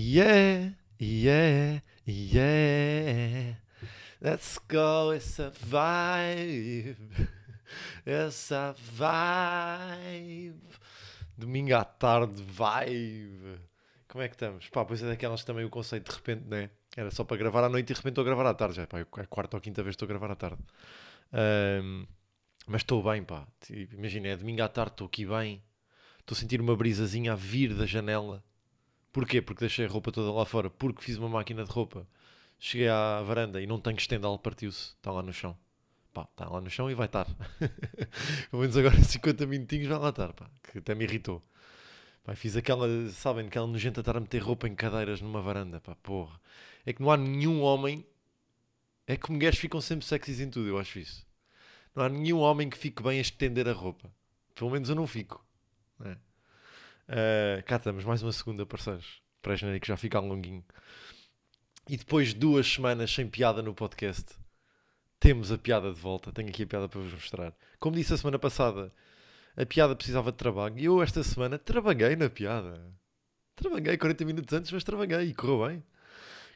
Yeah, 0.00 0.74
yeah, 1.00 1.80
yeah. 2.06 3.54
Let's 4.20 4.58
go, 4.68 5.10
it's 5.10 5.40
a 5.40 5.50
vibe. 5.50 6.94
It's 8.06 8.52
a 8.52 8.76
vibe. 8.96 10.54
Domingo 11.36 11.74
à 11.74 11.84
tarde, 11.84 12.40
vibe. 12.40 13.58
Como 14.06 14.22
é 14.22 14.28
que 14.28 14.36
estamos? 14.36 14.68
Pá, 14.68 14.84
pois 14.84 15.02
é 15.02 15.08
daquelas 15.08 15.42
também 15.42 15.64
o 15.64 15.68
conceito 15.68 16.10
de 16.10 16.16
repente, 16.16 16.44
né? 16.46 16.70
Era 16.96 17.10
só 17.10 17.24
para 17.24 17.36
gravar 17.36 17.64
à 17.64 17.68
noite 17.68 17.90
e 17.90 17.94
de 17.94 17.98
repente 17.98 18.12
estou 18.12 18.22
a 18.22 18.24
gravar 18.24 18.46
à 18.46 18.54
tarde. 18.54 18.76
Já, 18.76 18.86
pá, 18.86 19.00
é 19.00 19.02
a 19.02 19.26
quarta 19.26 19.56
ou 19.56 19.60
quinta 19.60 19.82
vez 19.82 19.94
estou 19.94 20.06
a 20.06 20.08
gravar 20.10 20.30
à 20.30 20.36
tarde. 20.36 20.62
Ahm, 21.32 22.06
mas 22.68 22.82
estou 22.82 23.02
bem, 23.02 23.24
pá. 23.24 23.48
Tipo, 23.60 23.96
Imagina, 23.96 24.28
é 24.28 24.36
domingo 24.36 24.62
à 24.62 24.68
tarde, 24.68 24.92
estou 24.92 25.08
aqui 25.08 25.26
bem. 25.26 25.60
Estou 26.20 26.36
a 26.36 26.38
sentir 26.38 26.60
uma 26.60 26.76
brisazinha 26.76 27.32
a 27.32 27.36
vir 27.36 27.74
da 27.74 27.84
janela. 27.84 28.44
Porquê? 29.12 29.40
Porque 29.42 29.60
deixei 29.60 29.86
a 29.86 29.88
roupa 29.88 30.12
toda 30.12 30.30
lá 30.32 30.44
fora. 30.44 30.70
Porque 30.70 31.02
fiz 31.02 31.16
uma 31.16 31.28
máquina 31.28 31.64
de 31.64 31.70
roupa. 31.70 32.06
Cheguei 32.58 32.88
à 32.88 33.22
varanda 33.22 33.60
e 33.60 33.66
não 33.66 33.80
tenho 33.80 33.96
estendal, 33.96 34.38
partiu-se. 34.38 34.94
Está 34.96 35.10
lá 35.12 35.22
no 35.22 35.32
chão. 35.32 35.56
Pá, 36.12 36.26
está 36.30 36.48
lá 36.48 36.60
no 36.60 36.70
chão 36.70 36.90
e 36.90 36.94
vai 36.94 37.06
estar. 37.06 37.26
Pelo 38.50 38.62
menos 38.62 38.76
agora 38.76 38.98
50 39.02 39.46
minutinhos 39.46 39.88
vai 39.88 39.98
lá 39.98 40.08
estar, 40.10 40.32
pá. 40.32 40.50
Que 40.62 40.78
até 40.78 40.94
me 40.94 41.04
irritou. 41.04 41.42
Pá, 42.24 42.34
fiz 42.34 42.56
aquela, 42.56 42.86
sabem, 43.10 43.46
aquela 43.46 43.66
nojenta 43.66 44.00
estar 44.00 44.16
a 44.16 44.20
meter 44.20 44.42
roupa 44.42 44.68
em 44.68 44.74
cadeiras 44.74 45.20
numa 45.20 45.40
varanda, 45.40 45.80
pá, 45.80 45.94
porra. 45.96 46.40
É 46.84 46.92
que 46.92 47.00
não 47.00 47.10
há 47.10 47.16
nenhum 47.16 47.62
homem... 47.62 48.04
É 49.06 49.16
que 49.16 49.32
mulheres 49.32 49.58
ficam 49.58 49.80
sempre 49.80 50.04
sexys 50.04 50.38
em 50.40 50.50
tudo, 50.50 50.68
eu 50.68 50.78
acho 50.78 50.98
isso. 50.98 51.26
Não 51.94 52.04
há 52.04 52.08
nenhum 52.08 52.40
homem 52.40 52.68
que 52.68 52.76
fique 52.76 53.02
bem 53.02 53.18
a 53.18 53.22
estender 53.22 53.66
a 53.66 53.72
roupa. 53.72 54.10
Pelo 54.54 54.70
menos 54.70 54.88
eu 54.90 54.94
não 54.94 55.06
fico. 55.06 55.42
né? 55.98 56.18
Uh, 57.08 57.62
cá 57.64 57.76
estamos, 57.76 58.04
mais 58.04 58.22
uma 58.22 58.32
segunda, 58.32 58.66
parceiros. 58.66 59.22
Pré-genérico 59.40 59.86
já 59.86 59.96
fica 59.96 60.20
longuinho. 60.20 60.64
E 61.88 61.96
depois 61.96 62.28
de 62.28 62.34
duas 62.34 62.66
semanas 62.70 63.10
sem 63.10 63.26
piada 63.26 63.62
no 63.62 63.74
podcast, 63.74 64.34
temos 65.18 65.50
a 65.50 65.56
piada 65.56 65.92
de 65.92 65.98
volta. 65.98 66.30
Tenho 66.32 66.50
aqui 66.50 66.64
a 66.64 66.66
piada 66.66 66.88
para 66.88 67.00
vos 67.00 67.12
mostrar. 67.12 67.54
Como 67.80 67.96
disse 67.96 68.12
a 68.12 68.16
semana 68.18 68.38
passada, 68.38 68.92
a 69.56 69.64
piada 69.64 69.96
precisava 69.96 70.30
de 70.30 70.36
trabalho. 70.36 70.78
E 70.78 70.84
eu, 70.84 71.02
esta 71.02 71.22
semana, 71.22 71.58
trabalhei 71.58 72.14
na 72.14 72.28
piada. 72.28 72.92
Trabalhei 73.56 73.96
40 73.96 74.24
minutos 74.26 74.52
antes, 74.52 74.70
mas 74.70 74.84
trabalhei 74.84 75.28
e 75.28 75.34
correu 75.34 75.66
bem. 75.66 75.82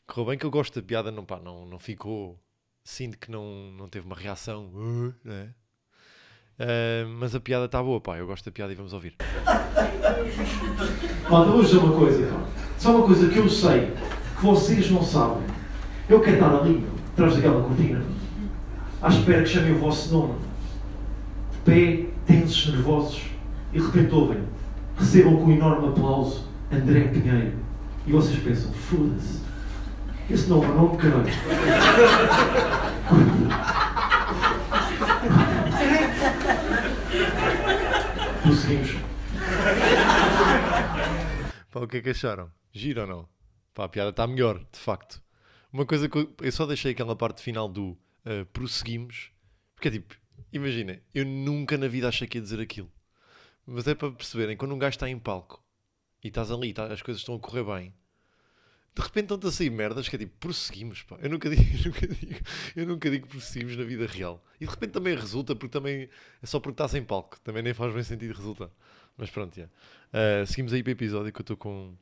Correu 0.07 0.27
bem 0.27 0.39
que 0.39 0.45
eu 0.45 0.51
gosto 0.51 0.79
da 0.81 0.87
piada, 0.87 1.11
não, 1.11 1.25
pá, 1.25 1.41
não, 1.41 1.65
não 1.65 1.79
ficou. 1.79 2.39
Sinto 2.85 3.17
que 3.19 3.31
não, 3.31 3.73
não 3.73 3.89
teve 3.89 4.05
uma 4.05 4.17
reação. 4.17 4.67
"Uh", 4.75 5.15
né? 5.25 5.55
Uh, 6.63 7.09
mas 7.19 7.35
a 7.35 7.41
piada 7.41 7.65
está 7.65 7.83
boa, 7.83 8.01
pá. 8.01 8.17
Eu 8.17 8.27
gosto 8.29 8.45
da 8.45 8.53
piada 8.53 8.73
e 8.73 8.77
vamos 8.77 8.93
ouvir. 8.93 9.17
Malta, 11.29 11.51
vou 11.51 11.61
dizer 11.65 11.79
uma 11.79 11.93
coisa, 11.93 12.25
pá. 12.25 12.41
Só 12.79 12.95
uma 12.97 13.05
coisa 13.05 13.29
que 13.29 13.37
eu 13.37 13.49
sei, 13.49 13.93
que 14.37 14.43
vocês 14.45 14.89
não 14.89 15.03
sabem. 15.03 15.43
Eu 16.09 16.21
quero 16.21 16.37
estar 16.37 16.55
ali, 16.55 16.87
atrás 17.15 17.35
daquela 17.35 17.63
cortina, 17.63 18.05
à 19.01 19.09
espera 19.09 19.43
que 19.43 19.49
chamem 19.49 19.73
o 19.73 19.79
vosso 19.79 20.15
nome. 20.15 20.35
De 21.51 21.59
pé, 21.65 22.07
tensos, 22.27 22.73
nervosos, 22.73 23.23
e 23.73 23.81
de 23.81 23.87
repente 23.87 24.15
ouvem. 24.15 24.39
Recebam 24.97 25.37
com 25.37 25.47
um 25.47 25.53
enorme 25.53 25.89
aplauso 25.89 26.47
André 26.71 27.09
Pinheiro. 27.09 27.55
E 28.07 28.13
vocês 28.13 28.39
pensam, 28.39 28.73
foda-se. 28.73 29.41
Esse 30.31 30.49
nome 30.49 30.67
é 30.67 30.69
um 30.69 30.75
nome 30.75 30.97
caralho. 30.97 31.27
Prosseguimos. 38.53 38.91
Pá, 41.71 41.81
o 41.81 41.89
que 41.89 41.97
é 41.97 42.03
que 42.03 42.11
acharam? 42.11 42.53
Giro 42.71 43.01
ou 43.01 43.07
não? 43.07 43.29
Pá, 43.73 43.85
a 43.85 43.89
piada 43.89 44.11
está 44.11 44.27
melhor, 44.27 44.59
de 44.71 44.79
facto. 44.79 45.23
Uma 45.73 45.87
coisa 45.87 46.07
que 46.07 46.19
eu, 46.19 46.31
eu 46.39 46.53
só 46.53 46.67
deixei 46.67 46.93
aquela 46.93 47.17
parte 47.17 47.41
final 47.41 47.67
do 47.67 47.93
uh, 48.27 48.45
prosseguimos, 48.53 49.31
porque 49.75 49.89
é 49.89 49.91
tipo, 49.93 50.15
imagina, 50.53 51.01
eu 51.15 51.25
nunca 51.25 51.79
na 51.79 51.89
vida 51.89 52.09
achei 52.09 52.29
que 52.29 52.37
ia 52.37 52.43
dizer 52.43 52.61
aquilo. 52.61 52.93
Mas 53.67 53.89
é 53.89 53.95
para 53.95 54.11
perceberem, 54.13 54.55
quando 54.55 54.75
um 54.75 54.79
gajo 54.79 54.97
está 54.97 55.09
em 55.09 55.19
palco 55.19 55.65
e 56.23 56.29
estás 56.29 56.51
ali, 56.51 56.75
tá- 56.75 56.93
as 56.93 57.01
coisas 57.01 57.23
estão 57.23 57.37
a 57.37 57.41
correr 57.41 57.65
bem, 57.65 57.95
de 58.95 59.03
repente 59.03 59.25
estão-te 59.25 59.47
a 59.47 59.51
sair 59.51 59.71
merdas 59.71 60.09
que 60.09 60.17
é 60.17 60.19
tipo, 60.19 60.33
prosseguimos, 60.39 61.03
pá. 61.03 61.17
Eu 61.21 61.31
nunca 61.31 61.49
digo, 61.55 61.63
eu 61.63 61.85
nunca 61.85 62.07
digo, 62.07 62.41
eu 62.77 62.87
nunca 62.87 63.11
digo 63.11 63.27
prosseguimos 63.27 63.77
na 63.77 63.85
vida 63.85 64.07
real. 64.07 64.45
E 64.61 64.67
de 64.67 64.71
repente 64.71 64.93
também 64.93 65.15
resulta, 65.15 65.55
porque 65.57 65.73
também 65.73 66.09
é 66.43 66.47
só 66.47 66.61
porque 66.61 66.75
estás 66.75 66.95
em 66.95 67.03
palco, 67.03 67.41
também 67.41 67.63
nem 67.63 67.73
faz 67.73 67.93
bem 67.95 68.03
sentido 68.03 68.35
resultar. 68.35 68.71
Mas 69.17 69.31
pronto, 69.31 69.57
já. 69.57 69.65
Uh, 69.65 70.47
seguimos 70.47 70.73
aí 70.73 70.83
para 70.83 70.91
o 70.91 70.93
episódio 70.93 71.33
que 71.33 71.41
eu 71.41 71.43
estou 71.43 71.57
com. 71.57 71.95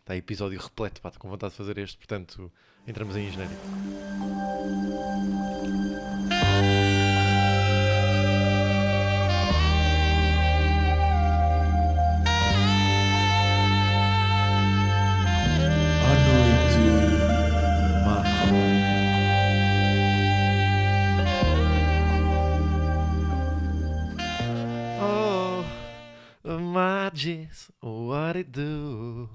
Está 0.00 0.14
episódio 0.16 0.60
repleto, 0.60 1.00
pá, 1.00 1.08
estou 1.08 1.20
com 1.20 1.30
vontade 1.30 1.52
de 1.52 1.56
fazer 1.56 1.78
este, 1.78 1.96
portanto, 1.96 2.52
entramos 2.86 3.16
em 3.16 3.26
engenharia. 3.28 3.56
What 27.80 28.42
do? 28.42 29.30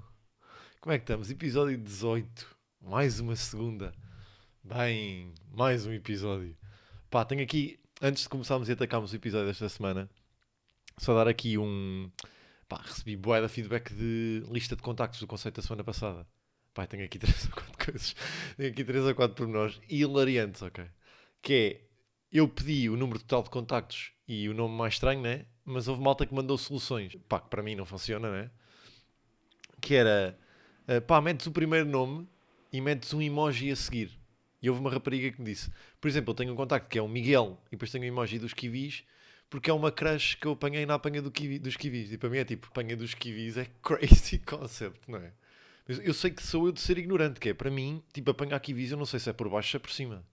Como 0.81 0.93
é 0.93 0.97
que 0.97 1.03
estamos? 1.03 1.31
Episódio 1.31 1.77
18. 1.77 2.45
Mais 2.81 3.21
uma 3.21 3.37
segunda. 3.37 3.93
Bem, 4.61 5.33
mais 5.53 5.85
um 5.85 5.93
episódio. 5.93 6.57
Pá, 7.09 7.23
tenho 7.23 7.41
aqui, 7.41 7.79
antes 8.01 8.23
de 8.23 8.29
começarmos 8.29 8.67
e 8.67 8.73
atacarmos 8.73 9.13
o 9.13 9.15
episódio 9.15 9.47
desta 9.47 9.69
semana, 9.69 10.09
só 10.97 11.15
dar 11.15 11.29
aqui 11.29 11.57
um. 11.57 12.11
Pá, 12.67 12.81
recebi 12.83 13.15
da 13.15 13.47
feedback 13.47 13.93
de 13.93 14.43
lista 14.51 14.75
de 14.75 14.81
contactos 14.81 15.21
do 15.21 15.27
conceito 15.27 15.55
da 15.55 15.61
semana 15.61 15.83
passada. 15.85 16.27
Pá, 16.73 16.85
tenho 16.85 17.05
aqui 17.05 17.17
três 17.17 17.45
ou 17.45 17.51
quatro 17.51 17.85
coisas. 17.85 18.13
Tenho 18.57 18.71
aqui 18.71 18.83
três 18.83 19.05
ou 19.05 19.15
quatro 19.15 19.37
pormenores 19.37 19.79
hilariantes, 19.87 20.61
ok? 20.61 20.85
Que 21.41 21.53
é, 21.53 21.81
eu 22.29 22.45
pedi 22.49 22.89
o 22.89 22.97
número 22.97 23.19
total 23.19 23.43
de 23.43 23.49
contactos 23.49 24.11
e 24.27 24.49
o 24.49 24.53
nome 24.53 24.75
mais 24.75 24.95
estranho, 24.95 25.21
né? 25.21 25.45
Mas 25.69 25.87
houve 25.87 26.01
malta 26.01 26.25
que 26.25 26.33
mandou 26.33 26.57
soluções. 26.57 27.15
Pá, 27.27 27.39
que 27.39 27.49
para 27.49 27.61
mim 27.61 27.75
não 27.75 27.85
funciona, 27.85 28.31
né? 28.31 28.51
Que 29.79 29.95
era, 29.95 30.37
eh, 30.87 30.99
pá, 30.99 31.21
metes 31.21 31.45
o 31.45 31.51
primeiro 31.51 31.87
nome 31.87 32.27
e 32.73 32.81
metes 32.81 33.13
um 33.13 33.21
emoji 33.21 33.71
a 33.71 33.75
seguir. 33.75 34.17
E 34.61 34.69
houve 34.69 34.81
uma 34.81 34.91
rapariga 34.91 35.31
que 35.31 35.39
me 35.39 35.45
disse, 35.45 35.71
por 36.01 36.07
exemplo, 36.07 36.31
eu 36.31 36.35
tenho 36.35 36.51
um 36.53 36.55
contacto 36.55 36.89
que 36.89 36.97
é 36.97 37.01
o 37.01 37.07
Miguel 37.07 37.57
e 37.67 37.71
depois 37.71 37.91
tenho 37.91 38.03
o 38.03 38.07
emoji 38.07 38.39
dos 38.39 38.53
kiwis 38.53 39.03
porque 39.49 39.69
é 39.69 39.73
uma 39.73 39.91
crush 39.91 40.35
que 40.35 40.45
eu 40.45 40.51
apanhei 40.51 40.85
na 40.85 40.93
apanha 40.93 41.21
do 41.21 41.31
kiwi, 41.31 41.59
dos 41.59 41.75
kiwis. 41.75 42.11
E 42.11 42.17
para 42.17 42.29
mim 42.29 42.37
é 42.37 42.45
tipo, 42.45 42.67
apanha 42.67 42.95
dos 42.95 43.13
kiwis 43.13 43.57
é 43.57 43.65
crazy 43.81 44.37
concept, 44.39 45.09
não 45.09 45.19
é? 45.19 45.33
Eu 45.87 46.13
sei 46.13 46.29
que 46.29 46.43
sou 46.43 46.67
eu 46.67 46.71
de 46.71 46.79
ser 46.79 46.99
ignorante, 46.99 47.39
que 47.39 47.49
é, 47.49 47.53
para 47.53 47.71
mim, 47.71 48.03
tipo, 48.13 48.29
apanhar 48.29 48.59
kiwis 48.59 48.91
eu 48.91 48.97
não 48.97 49.07
sei 49.07 49.19
se 49.19 49.27
é 49.27 49.33
por 49.33 49.49
baixo 49.49 49.75
ou 49.75 49.79
é 49.79 49.81
por 49.81 49.89
cima. 49.89 50.23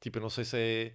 Tipo, 0.00 0.18
eu 0.18 0.22
não 0.22 0.30
sei 0.30 0.44
se 0.44 0.56
é 0.56 0.92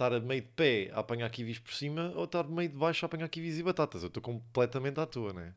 estar 0.00 0.14
a 0.14 0.20
meio 0.20 0.40
de 0.40 0.48
pé 0.48 0.90
a 0.94 1.00
apanhar 1.00 1.28
kiwis 1.28 1.58
por 1.58 1.74
cima 1.74 2.10
ou 2.16 2.24
estar 2.24 2.44
de 2.44 2.50
meio 2.50 2.70
de 2.70 2.76
baixo 2.76 3.04
a 3.04 3.06
apanhar 3.06 3.28
kiwis 3.28 3.58
e 3.58 3.62
batatas. 3.62 4.02
Eu 4.02 4.08
estou 4.08 4.22
completamente 4.22 4.98
à 4.98 5.04
toa, 5.04 5.34
né? 5.34 5.54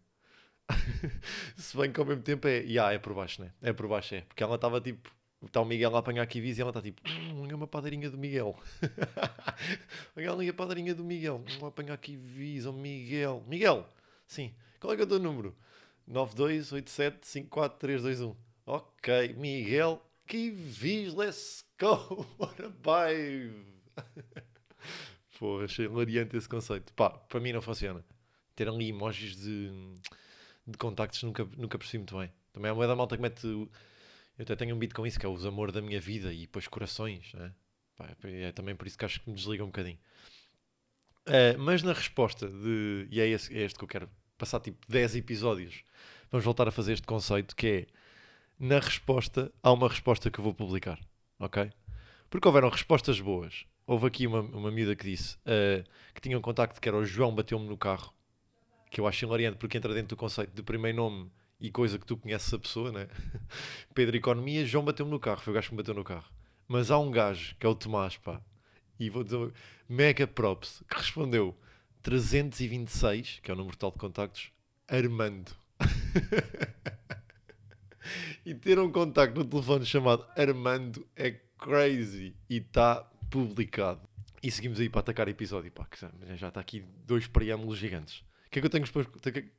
se 1.55 1.77
bem 1.77 1.89
que 1.91 1.99
ao 1.99 2.05
mesmo 2.05 2.23
tempo 2.23 2.47
é. 2.47 2.63
Ya, 2.63 2.91
é 2.91 2.99
por 2.99 3.13
baixo, 3.13 3.41
né? 3.41 3.53
É 3.61 3.71
por 3.71 3.87
baixo, 3.87 4.15
é. 4.15 4.21
Porque 4.21 4.43
ela 4.43 4.55
estava 4.55 4.81
tipo. 4.81 5.09
Está 5.45 5.61
o 5.61 5.65
Miguel 5.65 5.95
a 5.95 5.99
apanhar 5.99 6.27
kiwis 6.27 6.57
e 6.57 6.61
ela 6.61 6.71
está 6.71 6.81
tipo. 6.81 7.01
Hum, 7.07 7.47
é 7.49 7.55
uma 7.55 7.67
padeirinha 7.67 8.09
do 8.09 8.17
Miguel. 8.17 8.57
Olha 10.15 10.31
ali 10.31 10.49
a 10.49 10.53
padeirinha 10.53 10.93
do 10.93 11.03
Miguel. 11.03 11.43
A 11.61 11.67
apanhar 11.67 11.97
kiwis, 11.97 12.65
oh 12.65 12.73
Miguel. 12.73 13.43
Miguel! 13.47 13.87
Sim. 14.27 14.53
Qual 14.79 14.93
é 14.93 14.95
que 14.95 15.01
é 15.01 15.05
o 15.05 15.07
teu 15.07 15.19
número? 15.19 15.55
928754321. 16.09 18.35
Ok, 18.65 19.35
Miguel. 19.37 20.01
Kiwis, 20.25 21.13
let's 21.13 21.65
go! 21.77 22.25
Bora, 22.39 22.69
vibe! 22.81 23.82
Porra, 25.39 25.65
achei 25.65 25.85
hilariante 25.85 26.37
esse 26.37 26.47
conceito. 26.47 26.93
Pá, 26.93 27.09
para 27.09 27.39
mim 27.39 27.51
não 27.51 27.61
funciona. 27.61 28.03
Ter 28.55 28.67
ali 28.67 28.89
emojis 28.89 29.35
de, 29.35 29.69
de 30.67 30.77
contactos 30.77 31.23
nunca, 31.23 31.43
nunca 31.57 31.77
percebi 31.77 31.99
muito 31.99 32.17
bem. 32.17 32.31
Também 32.51 32.69
é 32.69 32.73
uma 32.73 32.87
da 32.87 32.95
malta 32.95 33.15
que 33.15 33.21
mete. 33.21 33.45
Eu 33.47 33.69
até 34.39 34.55
tenho 34.55 34.75
um 34.75 34.79
beat 34.79 34.93
com 34.93 35.05
isso, 35.05 35.19
que 35.19 35.25
é 35.25 35.29
os 35.29 35.45
amor 35.45 35.71
da 35.71 35.81
minha 35.81 35.99
vida 35.99 36.33
e 36.33 36.41
depois 36.41 36.67
corações. 36.67 37.33
Né? 37.33 37.51
Pá, 37.95 38.09
é 38.23 38.51
também 38.51 38.75
por 38.75 38.87
isso 38.87 38.97
que 38.97 39.05
acho 39.05 39.19
que 39.21 39.29
me 39.29 39.35
desliga 39.35 39.63
um 39.63 39.67
bocadinho. 39.67 39.97
Eh, 41.25 41.55
mas 41.57 41.83
na 41.83 41.93
resposta 41.93 42.47
de. 42.47 43.07
E 43.11 43.19
é, 43.19 43.27
esse- 43.27 43.53
é 43.57 43.63
este 43.63 43.77
que 43.77 43.83
eu 43.83 43.87
quero 43.87 44.09
passar 44.37 44.59
tipo 44.59 44.85
10 44.87 45.15
episódios. 45.15 45.83
Vamos 46.31 46.43
voltar 46.45 46.67
a 46.67 46.71
fazer 46.71 46.93
este 46.93 47.07
conceito 47.07 47.55
que 47.55 47.67
é. 47.67 47.87
Na 48.59 48.79
resposta, 48.79 49.51
há 49.61 49.71
uma 49.73 49.89
resposta 49.89 50.29
que 50.31 50.39
eu 50.39 50.43
vou 50.43 50.53
publicar. 50.53 50.99
Ok? 51.39 51.71
Porque 52.29 52.47
houveram 52.47 52.69
respostas 52.69 53.19
boas. 53.19 53.65
Houve 53.85 54.07
aqui 54.07 54.25
uma, 54.25 54.41
uma 54.41 54.71
miúda 54.71 54.95
que 54.95 55.03
disse 55.03 55.37
eh, 55.45 55.83
que 56.13 56.21
tinha 56.21 56.37
um 56.37 56.41
contacto 56.41 56.79
que 56.79 56.87
era 56.87 56.97
o 56.97 57.05
João 57.05 57.35
bateu-me 57.35 57.67
no 57.67 57.77
carro. 57.77 58.13
Que 58.89 59.01
eu 59.01 59.07
acho 59.07 59.25
hilariante 59.25 59.57
porque 59.57 59.77
entra 59.77 59.93
dentro 59.93 60.15
do 60.15 60.19
conceito 60.19 60.53
de 60.53 60.63
primeiro 60.63 60.97
nome 60.97 61.31
e 61.59 61.71
coisa 61.71 61.97
que 61.97 62.05
tu 62.05 62.17
conheces 62.17 62.53
a 62.53 62.59
pessoa, 62.59 62.91
né? 62.91 63.07
Pedro 63.93 64.15
Economia, 64.15 64.65
João 64.65 64.85
bateu-me 64.85 65.11
no 65.11 65.19
carro, 65.19 65.41
foi 65.41 65.51
o 65.51 65.55
gajo 65.55 65.69
que 65.69 65.73
me 65.73 65.81
bateu 65.81 65.93
no 65.93 66.03
carro. 66.03 66.29
Mas 66.67 66.91
há 66.91 66.97
um 66.97 67.11
gajo, 67.11 67.55
que 67.59 67.65
é 67.65 67.69
o 67.69 67.75
Tomás, 67.75 68.17
pá, 68.17 68.41
e 68.99 69.09
vou 69.09 69.23
dizer, 69.23 69.51
mega 69.87 70.25
props, 70.25 70.83
que 70.89 70.97
respondeu 70.97 71.55
326, 72.01 73.39
que 73.41 73.51
é 73.51 73.53
o 73.53 73.57
número 73.57 73.75
total 73.75 73.91
de 73.91 73.99
contactos, 73.99 74.51
Armando. 74.87 75.51
e 78.45 78.53
ter 78.53 78.79
um 78.79 78.91
contacto 78.91 79.39
no 79.39 79.45
telefone 79.45 79.85
chamado 79.85 80.25
Armando 80.37 81.05
é 81.15 81.31
crazy 81.57 82.35
e 82.49 82.57
está 82.57 83.09
publicado. 83.33 84.07
E 84.43 84.51
seguimos 84.51 84.79
aí 84.79 84.89
para 84.89 84.99
atacar 84.99 85.27
episódio, 85.27 85.71
pá, 85.71 85.85
que 85.85 85.99
já, 86.35 86.47
está 86.49 86.59
aqui 86.59 86.85
dois 87.07 87.25
preâmbulos 87.25 87.79
gigantes. 87.79 88.19
O 88.45 88.49
que 88.51 88.59
é 88.59 88.61
que 88.61 88.65
eu 88.67 88.69
tenho 88.69 88.87
para 88.91 89.01
vos 89.01 89.11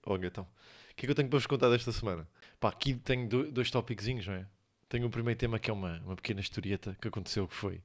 Olha, 0.06 0.26
então, 0.28 0.44
o 0.44 0.94
que 0.94 1.04
é 1.04 1.06
que 1.06 1.10
eu 1.10 1.14
tenho 1.14 1.28
para 1.28 1.38
vos 1.38 1.46
contar 1.46 1.68
desta 1.70 1.90
semana? 1.90 2.28
Pá, 2.60 2.68
aqui 2.68 2.94
tenho 2.94 3.28
do- 3.28 3.50
dois 3.50 3.68
tópicozinhos, 3.70 4.26
não 4.26 4.34
é? 4.34 4.46
Tenho 4.88 5.06
o 5.06 5.10
primeiro 5.10 5.38
tema 5.38 5.58
que 5.58 5.68
é 5.68 5.72
uma, 5.72 5.98
uma 6.02 6.14
pequena 6.14 6.40
historieta 6.40 6.96
que 7.00 7.08
aconteceu, 7.08 7.48
que 7.48 7.54
foi... 7.54 7.82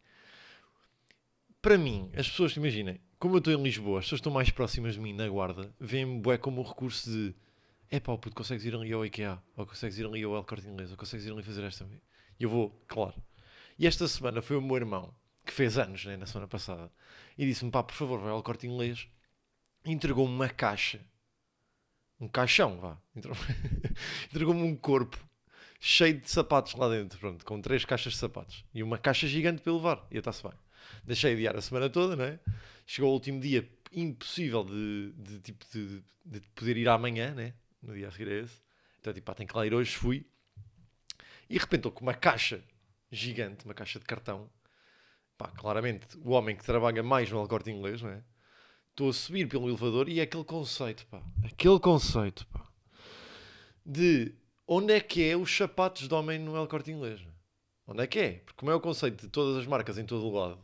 Para 1.61 1.77
mim, 1.77 2.11
as 2.15 2.29
pessoas, 2.29 2.55
imaginem, 2.55 3.01
como 3.17 3.35
eu 3.35 3.39
estou 3.39 3.53
em 3.53 3.63
Lisboa, 3.63 3.99
as 3.99 4.05
pessoas 4.05 4.19
estão 4.19 4.31
mais 4.31 4.49
próximas 4.51 4.93
de 4.93 4.99
mim 4.99 5.13
na 5.13 5.27
guarda, 5.27 5.73
veem-me 5.79 6.21
bué 6.21 6.37
como 6.37 6.61
um 6.61 6.63
recurso 6.63 7.09
de 7.09 7.33
é 7.91 7.99
pá, 7.99 8.15
puto, 8.17 8.35
consegues 8.35 8.63
ir 8.65 8.75
ali 8.75 8.93
ao 8.93 9.03
IKEA, 9.03 9.41
ou 9.57 9.65
consegues 9.65 9.97
ir 9.97 10.05
ali 10.05 10.23
ao 10.23 10.35
El 10.35 10.43
Corte 10.43 10.67
Inglês, 10.67 10.91
ou 10.91 10.97
consegues 10.97 11.25
ir 11.25 11.31
ali 11.31 11.41
fazer 11.41 11.63
esta. 11.63 11.89
E 12.39 12.43
eu 12.43 12.49
vou, 12.49 12.69
claro. 12.87 13.15
E 13.79 13.87
esta 13.87 14.07
semana 14.07 14.41
foi 14.41 14.57
o 14.57 14.61
meu 14.61 14.75
irmão, 14.75 15.13
que 15.49 15.55
fez 15.55 15.77
anos 15.77 16.05
né, 16.05 16.15
na 16.17 16.25
semana 16.25 16.47
passada, 16.47 16.91
e 17.37 17.45
disse-me: 17.45 17.71
pá, 17.71 17.83
por 17.83 17.93
favor, 17.95 18.19
vai 18.19 18.31
ao 18.31 18.43
Corte 18.43 18.67
Inglês. 18.67 19.07
Entregou-me 19.85 20.33
uma 20.33 20.49
caixa, 20.49 20.99
um 22.19 22.27
caixão, 22.27 22.79
vá. 22.79 22.97
Entregou- 23.15 23.37
Entregou-me 24.29 24.61
um 24.63 24.75
corpo 24.75 25.17
cheio 25.79 26.19
de 26.19 26.29
sapatos 26.29 26.75
lá 26.75 26.89
dentro, 26.89 27.17
pronto, 27.19 27.45
com 27.45 27.61
três 27.61 27.85
caixas 27.85 28.13
de 28.13 28.19
sapatos 28.19 28.65
e 28.73 28.83
uma 28.83 28.97
caixa 28.97 29.27
gigante 29.27 29.61
para 29.61 29.73
levar. 29.73 30.07
E 30.11 30.15
eu 30.15 30.19
está-se 30.19 30.43
bem. 30.43 30.51
Deixei 31.03 31.35
de 31.35 31.43
ir 31.43 31.55
a 31.55 31.61
semana 31.61 31.89
toda, 31.89 32.15
não 32.15 32.25
é? 32.25 32.39
Chegou 32.85 33.11
o 33.11 33.13
último 33.13 33.39
dia, 33.39 33.67
impossível 33.91 34.63
de, 34.63 35.13
de, 35.17 35.39
tipo, 35.39 35.65
de, 35.71 36.03
de 36.25 36.39
poder 36.55 36.77
ir 36.77 36.89
amanhã, 36.89 37.33
né? 37.33 37.53
No 37.81 37.93
dia 37.93 38.07
a 38.07 38.11
seguir 38.11 38.29
a 38.29 38.33
esse. 38.43 38.61
Então, 38.99 39.13
tipo, 39.13 39.25
pá, 39.25 39.33
tenho 39.33 39.47
que 39.47 39.55
lá 39.55 39.65
ir 39.65 39.73
hoje, 39.73 39.95
fui. 39.95 40.25
E 41.49 41.53
de 41.53 41.59
repente 41.59 41.89
com 41.89 42.01
uma 42.01 42.13
caixa 42.13 42.61
gigante, 43.11 43.65
uma 43.65 43.73
caixa 43.73 43.99
de 43.99 44.05
cartão. 44.05 44.49
Pá, 45.39 45.47
claramente, 45.47 46.05
o 46.17 46.31
homem 46.31 46.53
que 46.53 46.65
trabalha 46.65 47.01
mais 47.01 47.31
no 47.31 47.39
El 47.39 47.47
Corte 47.47 47.71
Inglês, 47.71 48.01
não 48.01 48.09
é? 48.09 48.21
Estou 48.89 49.09
a 49.09 49.13
subir 49.13 49.47
pelo 49.47 49.69
elevador 49.69 50.09
e 50.09 50.19
é 50.19 50.23
aquele 50.23 50.43
conceito, 50.43 51.05
pá. 51.07 51.23
Aquele 51.45 51.79
conceito, 51.79 52.45
pá. 52.47 52.67
De 53.85 54.35
onde 54.67 54.91
é 54.93 54.99
que 54.99 55.23
é 55.23 55.37
os 55.37 55.55
sapatos 55.55 56.09
de 56.09 56.13
homem 56.13 56.37
no 56.37 56.57
El 56.57 56.67
Corte 56.67 56.91
Inglês? 56.91 57.21
Onde 57.87 58.03
é 58.03 58.07
que 58.07 58.19
é? 58.19 58.31
Porque 58.39 58.57
como 58.57 58.69
é 58.69 58.75
o 58.75 58.81
conceito 58.81 59.21
de 59.21 59.29
todas 59.29 59.55
as 59.55 59.65
marcas 59.65 59.97
em 59.97 60.05
todo 60.05 60.27
o 60.27 60.37
lado. 60.37 60.59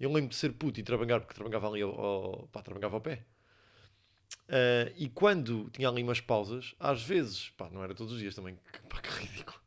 Eu 0.00 0.12
lembro 0.12 0.30
de 0.30 0.36
ser 0.36 0.52
puto 0.54 0.80
e 0.80 0.82
trabalhar, 0.82 1.20
porque 1.20 1.34
trabalhava 1.34 1.68
ali 1.68 1.82
ao, 1.82 2.48
pá, 2.50 2.62
trabalhava 2.62 2.96
ao 2.96 3.00
pé. 3.00 3.24
Ah, 4.48 4.92
e 4.96 5.08
quando 5.08 5.70
tinha 5.70 5.88
ali 5.88 6.02
umas 6.02 6.20
pausas, 6.20 6.74
às 6.80 7.00
vezes, 7.00 7.50
pá, 7.50 7.70
não 7.70 7.82
era 7.84 7.94
todos 7.94 8.12
os 8.12 8.18
dias 8.18 8.34
também, 8.34 8.58
pá, 8.88 9.00
que 9.00 9.08
ridículo, 9.08 9.60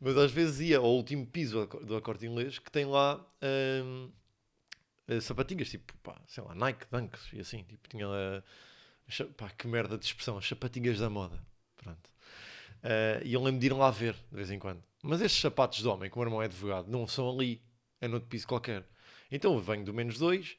mas 0.00 0.16
às 0.16 0.30
vezes 0.32 0.60
ia 0.60 0.78
ao 0.78 0.84
último 0.94 1.26
piso 1.26 1.66
do- 1.66 1.96
Acorte 1.96 2.26
Inglês 2.26 2.58
que 2.58 2.70
tem 2.70 2.84
lá 2.84 3.24
ahm, 3.42 4.08
eh, 5.08 5.20
sapatinhas, 5.20 5.70
tipo, 5.70 5.96
pá, 5.98 6.20
sei 6.26 6.42
lá, 6.44 6.54
Nike, 6.54 6.86
Dunks 6.90 7.32
e 7.32 7.40
assim, 7.40 7.62
tipo, 7.64 7.88
tinha 7.88 8.06
lá, 8.08 8.42
pá, 9.36 9.50
que 9.50 9.66
merda 9.66 9.98
de 9.98 10.04
expressão, 10.06 10.38
as 10.38 10.46
sapatinhas 10.46 10.98
da 10.98 11.10
moda, 11.10 11.38
pronto. 11.76 12.10
Ah, 12.82 13.20
e 13.24 13.34
eu 13.34 13.42
lembro 13.42 13.60
de 13.60 13.66
ir 13.66 13.72
lá 13.74 13.90
ver, 13.90 14.14
de 14.14 14.36
vez 14.36 14.50
em 14.50 14.58
quando. 14.58 14.82
Mas 15.02 15.20
estes 15.20 15.40
sapatos 15.40 15.78
de 15.80 15.88
homem, 15.88 16.10
como 16.10 16.22
o 16.22 16.26
meu 16.26 16.30
irmão 16.32 16.42
é 16.42 16.46
advogado, 16.46 16.90
não 16.90 17.06
são 17.06 17.30
ali, 17.30 17.62
é 18.00 18.08
no 18.08 18.20
piso 18.20 18.46
qualquer. 18.48 18.86
Então 19.30 19.54
eu 19.54 19.60
venho 19.60 19.84
do 19.84 19.94
menos 19.94 20.18
dois, 20.18 20.58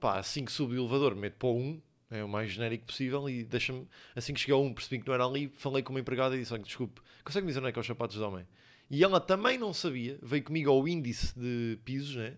pá, 0.00 0.18
assim 0.18 0.44
que 0.44 0.52
subo 0.52 0.72
o 0.72 0.76
elevador, 0.76 1.14
meto 1.14 1.36
para 1.38 1.48
o 1.48 1.56
1, 1.58 1.82
é 2.10 2.24
o 2.24 2.28
mais 2.28 2.50
genérico 2.50 2.86
possível, 2.86 3.28
e 3.28 3.44
deixa-me, 3.44 3.86
assim 4.16 4.32
que 4.32 4.40
cheguei 4.40 4.54
ao 4.54 4.62
1, 4.64 4.74
percebi 4.74 5.00
que 5.00 5.06
não 5.06 5.14
era 5.14 5.24
ali, 5.24 5.48
falei 5.48 5.82
com 5.82 5.92
uma 5.92 6.00
empregada 6.00 6.36
e 6.36 6.40
disse: 6.40 6.52
Olha, 6.52 6.62
desculpe, 6.62 7.00
consegue-me 7.24 7.50
dizer 7.50 7.60
onde 7.60 7.68
é 7.68 7.72
que 7.72 7.78
é 7.78 7.80
os 7.80 7.86
sapatos 7.86 8.16
de 8.16 8.22
homem? 8.22 8.46
E 8.90 9.04
ela 9.04 9.20
também 9.20 9.58
não 9.58 9.74
sabia, 9.74 10.18
veio 10.22 10.42
comigo 10.42 10.70
ao 10.70 10.88
índice 10.88 11.38
de 11.38 11.78
pisos, 11.84 12.16
né? 12.16 12.36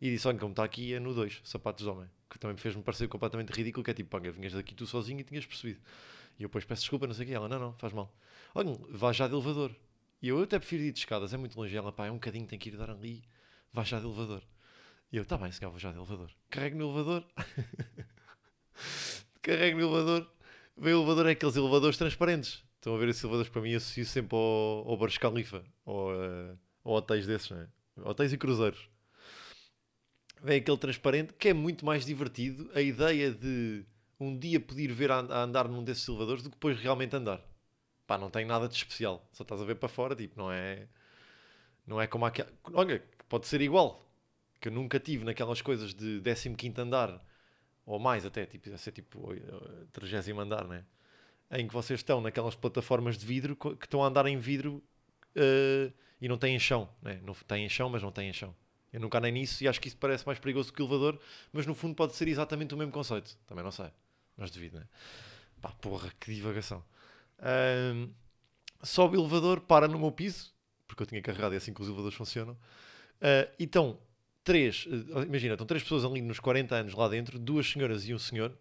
E 0.00 0.10
disse: 0.10 0.26
Olha, 0.26 0.38
como 0.38 0.52
está 0.52 0.64
aqui, 0.64 0.92
é 0.92 1.00
no 1.00 1.14
2, 1.14 1.42
sapatos 1.44 1.84
de 1.84 1.90
homem. 1.90 2.08
Que 2.28 2.38
também 2.38 2.54
me 2.54 2.60
fez-me 2.60 2.82
parecer 2.82 3.08
completamente 3.08 3.50
ridículo, 3.50 3.84
que 3.84 3.90
é 3.92 3.94
tipo, 3.94 4.14
olha, 4.16 4.32
vinhas 4.32 4.52
daqui 4.52 4.74
tu 4.74 4.86
sozinho 4.86 5.20
e 5.20 5.24
tinhas 5.24 5.46
percebido. 5.46 5.80
E 6.38 6.42
eu 6.42 6.48
depois 6.48 6.64
peço 6.64 6.82
desculpa, 6.82 7.06
não 7.06 7.14
sei 7.14 7.24
o 7.24 7.28
quê. 7.28 7.34
Ela: 7.34 7.48
Não, 7.48 7.58
não, 7.58 7.72
faz 7.74 7.92
mal. 7.92 8.12
Olha, 8.54 8.76
vá 8.90 9.12
já 9.12 9.28
de 9.28 9.34
elevador. 9.34 9.74
E 10.20 10.28
eu 10.28 10.42
até 10.42 10.58
prefiro 10.58 10.82
ir 10.82 10.92
de 10.92 10.98
escadas, 10.98 11.32
é 11.32 11.36
muito 11.36 11.56
longe. 11.56 11.76
Ela: 11.76 11.92
Pá, 11.92 12.06
é 12.06 12.10
um 12.10 12.14
bocadinho, 12.14 12.46
tem 12.46 12.58
que 12.58 12.68
ir 12.68 12.76
dar 12.76 12.90
ali, 12.90 13.22
vá 13.72 13.84
já 13.84 14.00
de 14.00 14.06
elevador. 14.06 14.42
E 15.12 15.16
eu: 15.16 15.24
Tá 15.24 15.38
bem, 15.38 15.52
se 15.52 15.60
calhar 15.60 15.70
vou 15.70 15.78
já 15.78 15.92
de 15.92 15.98
elevador. 15.98 16.30
Carrego 16.50 16.76
no 16.76 16.84
elevador. 16.86 17.24
Carrego 19.42 19.78
no 19.78 19.84
elevador. 19.84 20.30
Vem 20.76 20.92
o 20.92 20.98
elevador, 20.98 21.26
é 21.26 21.30
aqueles 21.32 21.56
elevadores 21.56 21.96
transparentes. 21.96 22.64
Estão 22.74 22.94
a 22.94 22.98
ver 22.98 23.08
esses 23.08 23.22
elevadores 23.22 23.50
para 23.50 23.62
mim, 23.62 23.74
associo 23.74 24.04
sempre 24.04 24.36
ao, 24.36 24.88
ao 24.88 24.96
Burj 24.96 25.18
Khalifa, 25.18 25.64
ou 25.84 26.10
a, 26.12 26.56
a 26.84 26.90
hotéis 26.90 27.26
desses, 27.26 27.50
não 27.50 27.60
é? 27.60 27.68
Hotéis 28.04 28.32
e 28.32 28.38
cruzeiros. 28.38 28.88
Vem 30.42 30.58
aquele 30.58 30.76
transparente 30.76 31.32
que 31.32 31.48
é 31.48 31.54
muito 31.54 31.84
mais 31.84 32.04
divertido 32.04 32.70
a 32.74 32.80
ideia 32.80 33.32
de 33.32 33.84
um 34.20 34.38
dia 34.38 34.60
poder 34.60 34.92
ver 34.92 35.10
a, 35.10 35.18
a 35.18 35.42
andar 35.42 35.66
num 35.68 35.82
desses 35.82 36.06
elevadores 36.06 36.42
do 36.42 36.50
que 36.50 36.56
depois 36.56 36.78
realmente 36.78 37.16
andar. 37.16 37.42
Pá, 38.06 38.16
não 38.18 38.30
tem 38.30 38.44
nada 38.44 38.68
de 38.68 38.74
especial. 38.74 39.28
Só 39.32 39.42
estás 39.42 39.60
a 39.60 39.64
ver 39.64 39.76
para 39.76 39.88
fora, 39.88 40.14
tipo, 40.14 40.38
não 40.38 40.52
é. 40.52 40.86
Não 41.86 42.00
é 42.00 42.06
como 42.06 42.24
aquela. 42.24 42.50
Olha, 42.72 43.02
pode 43.28 43.46
ser 43.46 43.60
igual. 43.60 44.06
Que 44.60 44.68
eu 44.68 44.72
nunca 44.72 45.00
tive 45.00 45.24
naquelas 45.24 45.60
coisas 45.60 45.94
de 45.94 46.20
15 46.22 46.80
andar 46.80 47.25
ou 47.86 48.00
mais 48.00 48.26
até, 48.26 48.44
tipo, 48.44 48.68
ia 48.68 48.76
ser 48.76 48.90
tipo 48.90 49.32
30 49.92 50.42
andar, 50.42 50.66
né? 50.66 50.84
Em 51.52 51.68
que 51.68 51.72
vocês 51.72 52.00
estão 52.00 52.20
naquelas 52.20 52.56
plataformas 52.56 53.16
de 53.16 53.24
vidro 53.24 53.54
que 53.54 53.84
estão 53.84 54.02
a 54.02 54.08
andar 54.08 54.26
em 54.26 54.36
vidro 54.36 54.82
eh, 55.36 55.92
e 56.20 56.28
não 56.28 56.36
têm 56.36 56.58
chão, 56.58 56.88
né? 57.00 57.20
Não 57.22 57.32
têm 57.32 57.68
chão, 57.68 57.88
mas 57.88 58.02
não 58.02 58.10
têm 58.10 58.32
chão. 58.32 58.52
Eu 58.92 59.00
nunca 59.00 59.18
andei 59.18 59.30
nisso 59.30 59.62
e 59.62 59.68
acho 59.68 59.80
que 59.80 59.86
isso 59.86 59.96
parece 59.96 60.26
mais 60.26 60.38
perigoso 60.40 60.72
que 60.72 60.82
o 60.82 60.84
elevador, 60.84 61.20
mas 61.52 61.64
no 61.64 61.74
fundo 61.74 61.94
pode 61.94 62.16
ser 62.16 62.26
exatamente 62.26 62.74
o 62.74 62.76
mesmo 62.76 62.92
conceito. 62.92 63.38
Também 63.46 63.62
não 63.62 63.70
sei, 63.70 63.90
mas 64.36 64.50
devido, 64.50 64.80
né? 64.80 64.86
Pá, 65.60 65.70
porra, 65.70 66.12
que 66.18 66.34
divagação. 66.34 66.82
Ahm, 67.38 68.10
sobe 68.82 69.16
o 69.16 69.20
elevador, 69.20 69.60
para 69.60 69.86
no 69.86 69.98
meu 69.98 70.10
piso, 70.10 70.52
porque 70.88 71.02
eu 71.02 71.06
tinha 71.06 71.22
carregado 71.22 71.54
e 71.54 71.56
é 71.56 71.58
assim 71.58 71.72
que 71.72 71.80
os 71.80 71.86
elevadores 71.86 72.16
funcionam. 72.16 72.56
Ah, 73.20 73.48
e 73.58 73.64
estão 73.64 73.98
três, 74.46 74.86
eh, 74.88 75.22
imagina, 75.24 75.54
estão 75.54 75.66
três 75.66 75.82
pessoas 75.82 76.04
ali 76.04 76.22
nos 76.22 76.38
40 76.40 76.74
anos 76.76 76.94
lá 76.94 77.08
dentro, 77.08 77.38
duas 77.38 77.68
senhoras 77.68 78.06
e 78.08 78.14
um 78.14 78.18
senhor, 78.18 78.56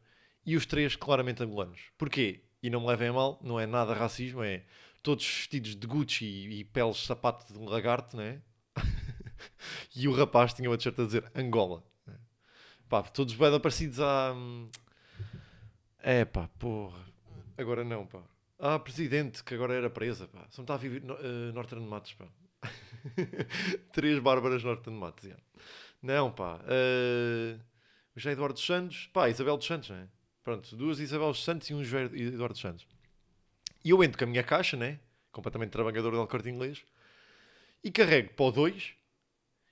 e 0.46 0.56
os 0.56 0.66
três 0.66 0.96
claramente 0.96 1.44
angolanos. 1.44 1.80
Porquê? 1.98 2.42
E 2.62 2.70
não 2.72 2.82
me 2.82 2.88
levem 2.88 3.10
a 3.10 3.14
mal, 3.14 3.40
não 3.44 3.60
é 3.60 3.68
nada 3.68 3.94
racismo, 3.94 4.44
é 4.44 4.64
todos 5.04 5.24
vestidos 5.24 5.76
de 5.76 5.86
Gucci 5.88 6.26
e, 6.26 6.60
e 6.62 6.64
peles 6.66 6.98
de 6.98 7.06
sapato 7.06 7.54
de 7.54 7.60
um 7.60 7.66
lagarto, 7.66 8.18
né? 8.18 8.42
e 9.96 10.08
o 10.08 10.14
rapaz 10.14 10.54
tinha 10.54 10.70
uma 10.70 10.78
t-shirt 10.78 11.00
a 11.00 11.06
dizer 11.06 11.32
Angola. 11.36 11.84
né? 12.08 12.16
Pá, 12.90 13.04
todos 13.04 13.36
bem 13.36 13.60
parecidos 13.60 14.00
a. 14.00 14.34
hum, 14.34 14.70
É 16.00 16.26
pá, 16.26 16.48
porra. 16.60 17.00
Agora 17.58 17.84
não, 17.84 18.06
pá. 18.08 18.22
Ah, 18.58 18.80
presidente, 18.80 19.44
que 19.44 19.54
agora 19.54 19.74
era 19.76 19.90
presa, 19.90 20.28
pá. 20.28 20.48
Só 20.50 20.62
me 20.62 20.64
está 20.64 20.74
a 20.76 20.78
viver 20.78 21.02
no, 21.04 21.14
uh, 21.14 21.54
Norton 21.54 21.80
Matos, 21.82 22.14
pá. 22.14 22.26
Três 23.92 24.20
bárbaras 24.20 24.64
Norton 24.64 24.92
Matos, 24.92 25.30
já. 25.30 25.38
Não, 26.02 26.32
pá. 26.32 26.60
Uh, 26.64 27.60
o 28.16 28.20
José 28.20 28.32
Eduardo 28.32 28.60
Santos, 28.60 29.08
pá, 29.14 29.30
Isabel 29.30 29.58
dos 29.58 29.66
Santos, 29.66 29.90
né? 29.90 30.08
Pronto, 30.44 30.76
duas 30.76 31.00
Isabel 31.00 31.30
dos 31.30 31.44
Santos 31.44 31.70
e 31.70 31.74
um 31.74 31.84
José 31.84 32.06
Eduardo 32.14 32.58
Santos. 32.58 32.88
E 33.84 33.90
eu 33.90 34.04
entro 34.04 34.18
com 34.18 34.24
a 34.24 34.28
minha 34.28 34.44
caixa, 34.44 34.78
né? 34.78 35.00
Completamente 35.32 35.72
trabalhador 35.72 36.12
do 36.12 36.28
corte 36.28 36.50
inglês. 36.50 36.84
E 37.84 37.92
carrego 37.92 38.34
para 38.34 38.46
o 38.46 38.52
2. 38.52 38.94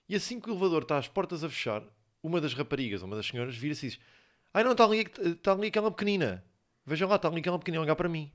E 0.10 0.16
assim 0.16 0.40
que 0.40 0.50
o 0.50 0.54
elevador 0.54 0.84
está 0.84 0.98
às 0.98 1.08
portas 1.08 1.44
a 1.44 1.50
fechar, 1.50 1.84
uma 2.22 2.40
das 2.40 2.54
raparigas, 2.54 3.02
uma 3.02 3.16
das 3.16 3.26
senhoras, 3.26 3.56
vira-se 3.56 3.86
e 3.86 3.90
diz: 3.90 4.00
Ai 4.54 4.64
não, 4.64 4.74
está 4.74 4.86
ali, 4.86 5.08
está 5.20 5.54
ali 5.54 5.68
aquela 5.68 5.90
pequenina. 5.90 6.44
Vejam 6.86 7.08
lá, 7.08 7.16
está 7.16 7.28
ali 7.28 7.40
aquela 7.40 7.58
pequenina 7.58 7.82
a 7.82 7.86
olhar 7.86 7.96
para 7.96 8.10
mim. 8.10 8.32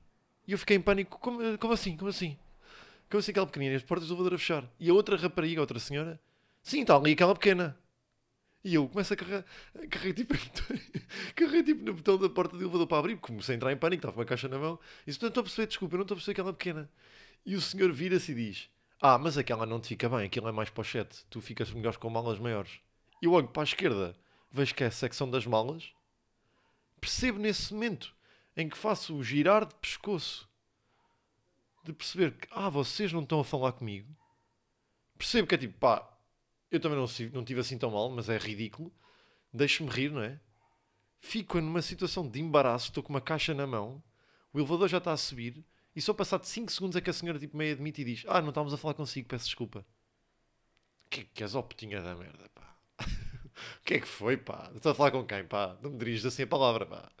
E 0.47 0.51
eu 0.51 0.57
fiquei 0.57 0.75
em 0.75 0.81
pânico: 0.81 1.19
Como, 1.19 1.57
como 1.57 1.73
assim? 1.73 1.95
Como 1.95 2.09
assim? 2.09 2.37
Como 3.09 3.19
assim 3.19 3.31
aquela 3.31 3.47
pequenina? 3.47 3.73
E 3.73 3.75
as 3.75 3.83
portas 3.83 4.07
do 4.07 4.13
elevador 4.13 4.35
a 4.35 4.37
fechar. 4.37 4.63
E 4.79 4.89
a 4.89 4.93
outra 4.93 5.17
rapariga, 5.17 5.59
a 5.59 5.63
outra 5.63 5.79
senhora: 5.79 6.19
Sim, 6.61 6.81
está 6.81 6.95
ali 6.95 7.13
aquela 7.13 7.33
pequena. 7.33 7.77
E 8.63 8.75
eu 8.75 8.87
começo 8.89 9.13
a 9.13 9.15
carregar, 9.15 9.45
carreguei 9.89 10.25
tipo, 10.25 10.35
tipo 11.63 11.85
no 11.85 11.93
botão 11.93 12.17
da 12.17 12.29
porta 12.29 12.57
do 12.57 12.63
elevador 12.63 12.87
para 12.87 12.97
abrir, 12.99 13.17
comecei 13.17 13.55
a 13.55 13.57
entrar 13.57 13.71
em 13.71 13.77
pânico, 13.77 13.99
estava 13.99 14.13
com 14.13 14.19
uma 14.19 14.25
caixa 14.25 14.49
na 14.49 14.59
mão. 14.59 14.77
E 15.03 15.11
disse: 15.11 15.21
Não 15.21 15.29
estou 15.29 15.41
a 15.41 15.43
perceber, 15.45 15.67
desculpa, 15.67 15.95
eu 15.95 15.97
não 15.97 16.03
estou 16.03 16.15
a 16.15 16.17
perceber 16.17 16.33
aquela 16.33 16.53
pequena. 16.53 16.89
E 17.45 17.55
o 17.55 17.61
senhor 17.61 17.91
vira-se 17.93 18.31
e 18.33 18.35
diz: 18.35 18.69
Ah, 19.01 19.17
mas 19.17 19.37
aquela 19.37 19.65
não 19.65 19.79
te 19.79 19.87
fica 19.87 20.09
bem, 20.09 20.25
aquilo 20.25 20.49
é 20.49 20.51
mais 20.51 20.69
pochete, 20.69 21.25
tu 21.29 21.39
ficas 21.39 21.71
melhor 21.71 21.95
com 21.97 22.09
malas 22.09 22.37
maiores. 22.37 22.79
E 23.21 23.25
eu 23.25 23.31
olho 23.31 23.47
para 23.47 23.63
a 23.63 23.63
esquerda, 23.63 24.15
vejo 24.51 24.75
que 24.75 24.83
é 24.83 24.87
a 24.87 24.91
secção 24.91 25.29
das 25.29 25.45
malas, 25.45 25.93
percebo 26.99 27.39
nesse 27.39 27.73
momento 27.73 28.13
em 28.57 28.67
que 28.67 28.77
faço 28.77 29.15
o 29.15 29.23
girar 29.23 29.65
de 29.65 29.75
pescoço 29.75 30.48
de 31.83 31.93
perceber 31.93 32.37
que, 32.37 32.47
ah, 32.51 32.69
vocês 32.69 33.11
não 33.13 33.21
estão 33.21 33.39
a 33.39 33.43
falar 33.43 33.73
comigo. 33.73 34.15
Percebo 35.17 35.47
que 35.47 35.55
é 35.55 35.57
tipo, 35.57 35.77
pá, 35.77 36.07
eu 36.71 36.79
também 36.79 36.97
não, 36.97 37.07
não 37.33 37.43
tive 37.43 37.59
assim 37.59 37.77
tão 37.77 37.91
mal, 37.91 38.09
mas 38.09 38.29
é 38.29 38.37
ridículo. 38.37 38.91
Deixe-me 39.53 39.89
rir, 39.89 40.11
não 40.11 40.21
é? 40.21 40.39
Fico 41.19 41.59
numa 41.59 41.81
situação 41.81 42.27
de 42.27 42.39
embaraço, 42.39 42.87
estou 42.87 43.03
com 43.03 43.09
uma 43.11 43.21
caixa 43.21 43.53
na 43.53 43.67
mão, 43.67 44.01
o 44.53 44.59
elevador 44.59 44.87
já 44.87 44.99
está 44.99 45.11
a 45.11 45.17
subir, 45.17 45.65
e 45.95 46.01
só 46.01 46.13
passado 46.13 46.45
5 46.45 46.71
segundos 46.71 46.95
é 46.95 47.01
que 47.01 47.09
a 47.09 47.13
senhora 47.13 47.39
tipo, 47.39 47.57
meio 47.57 47.73
admite 47.73 48.01
e 48.01 48.05
diz: 48.05 48.23
Ah, 48.27 48.41
não 48.41 48.49
estávamos 48.49 48.73
a 48.73 48.77
falar 48.77 48.93
consigo, 48.93 49.27
peço 49.27 49.45
desculpa. 49.45 49.85
Que 51.09 51.25
que 51.25 51.43
és 51.43 51.55
optinha 51.55 52.01
da 52.01 52.15
merda, 52.15 52.49
pá. 52.53 52.75
O 53.81 53.83
que 53.83 53.95
é 53.95 53.99
que 53.99 54.07
foi, 54.07 54.37
pá? 54.37 54.71
Estou 54.73 54.93
a 54.93 54.95
falar 54.95 55.11
com 55.11 55.25
quem, 55.25 55.43
pá? 55.43 55.77
Não 55.81 55.89
me 55.91 55.97
diriges 55.97 56.25
assim 56.25 56.43
a 56.43 56.47
palavra, 56.47 56.85
pá. 56.85 57.11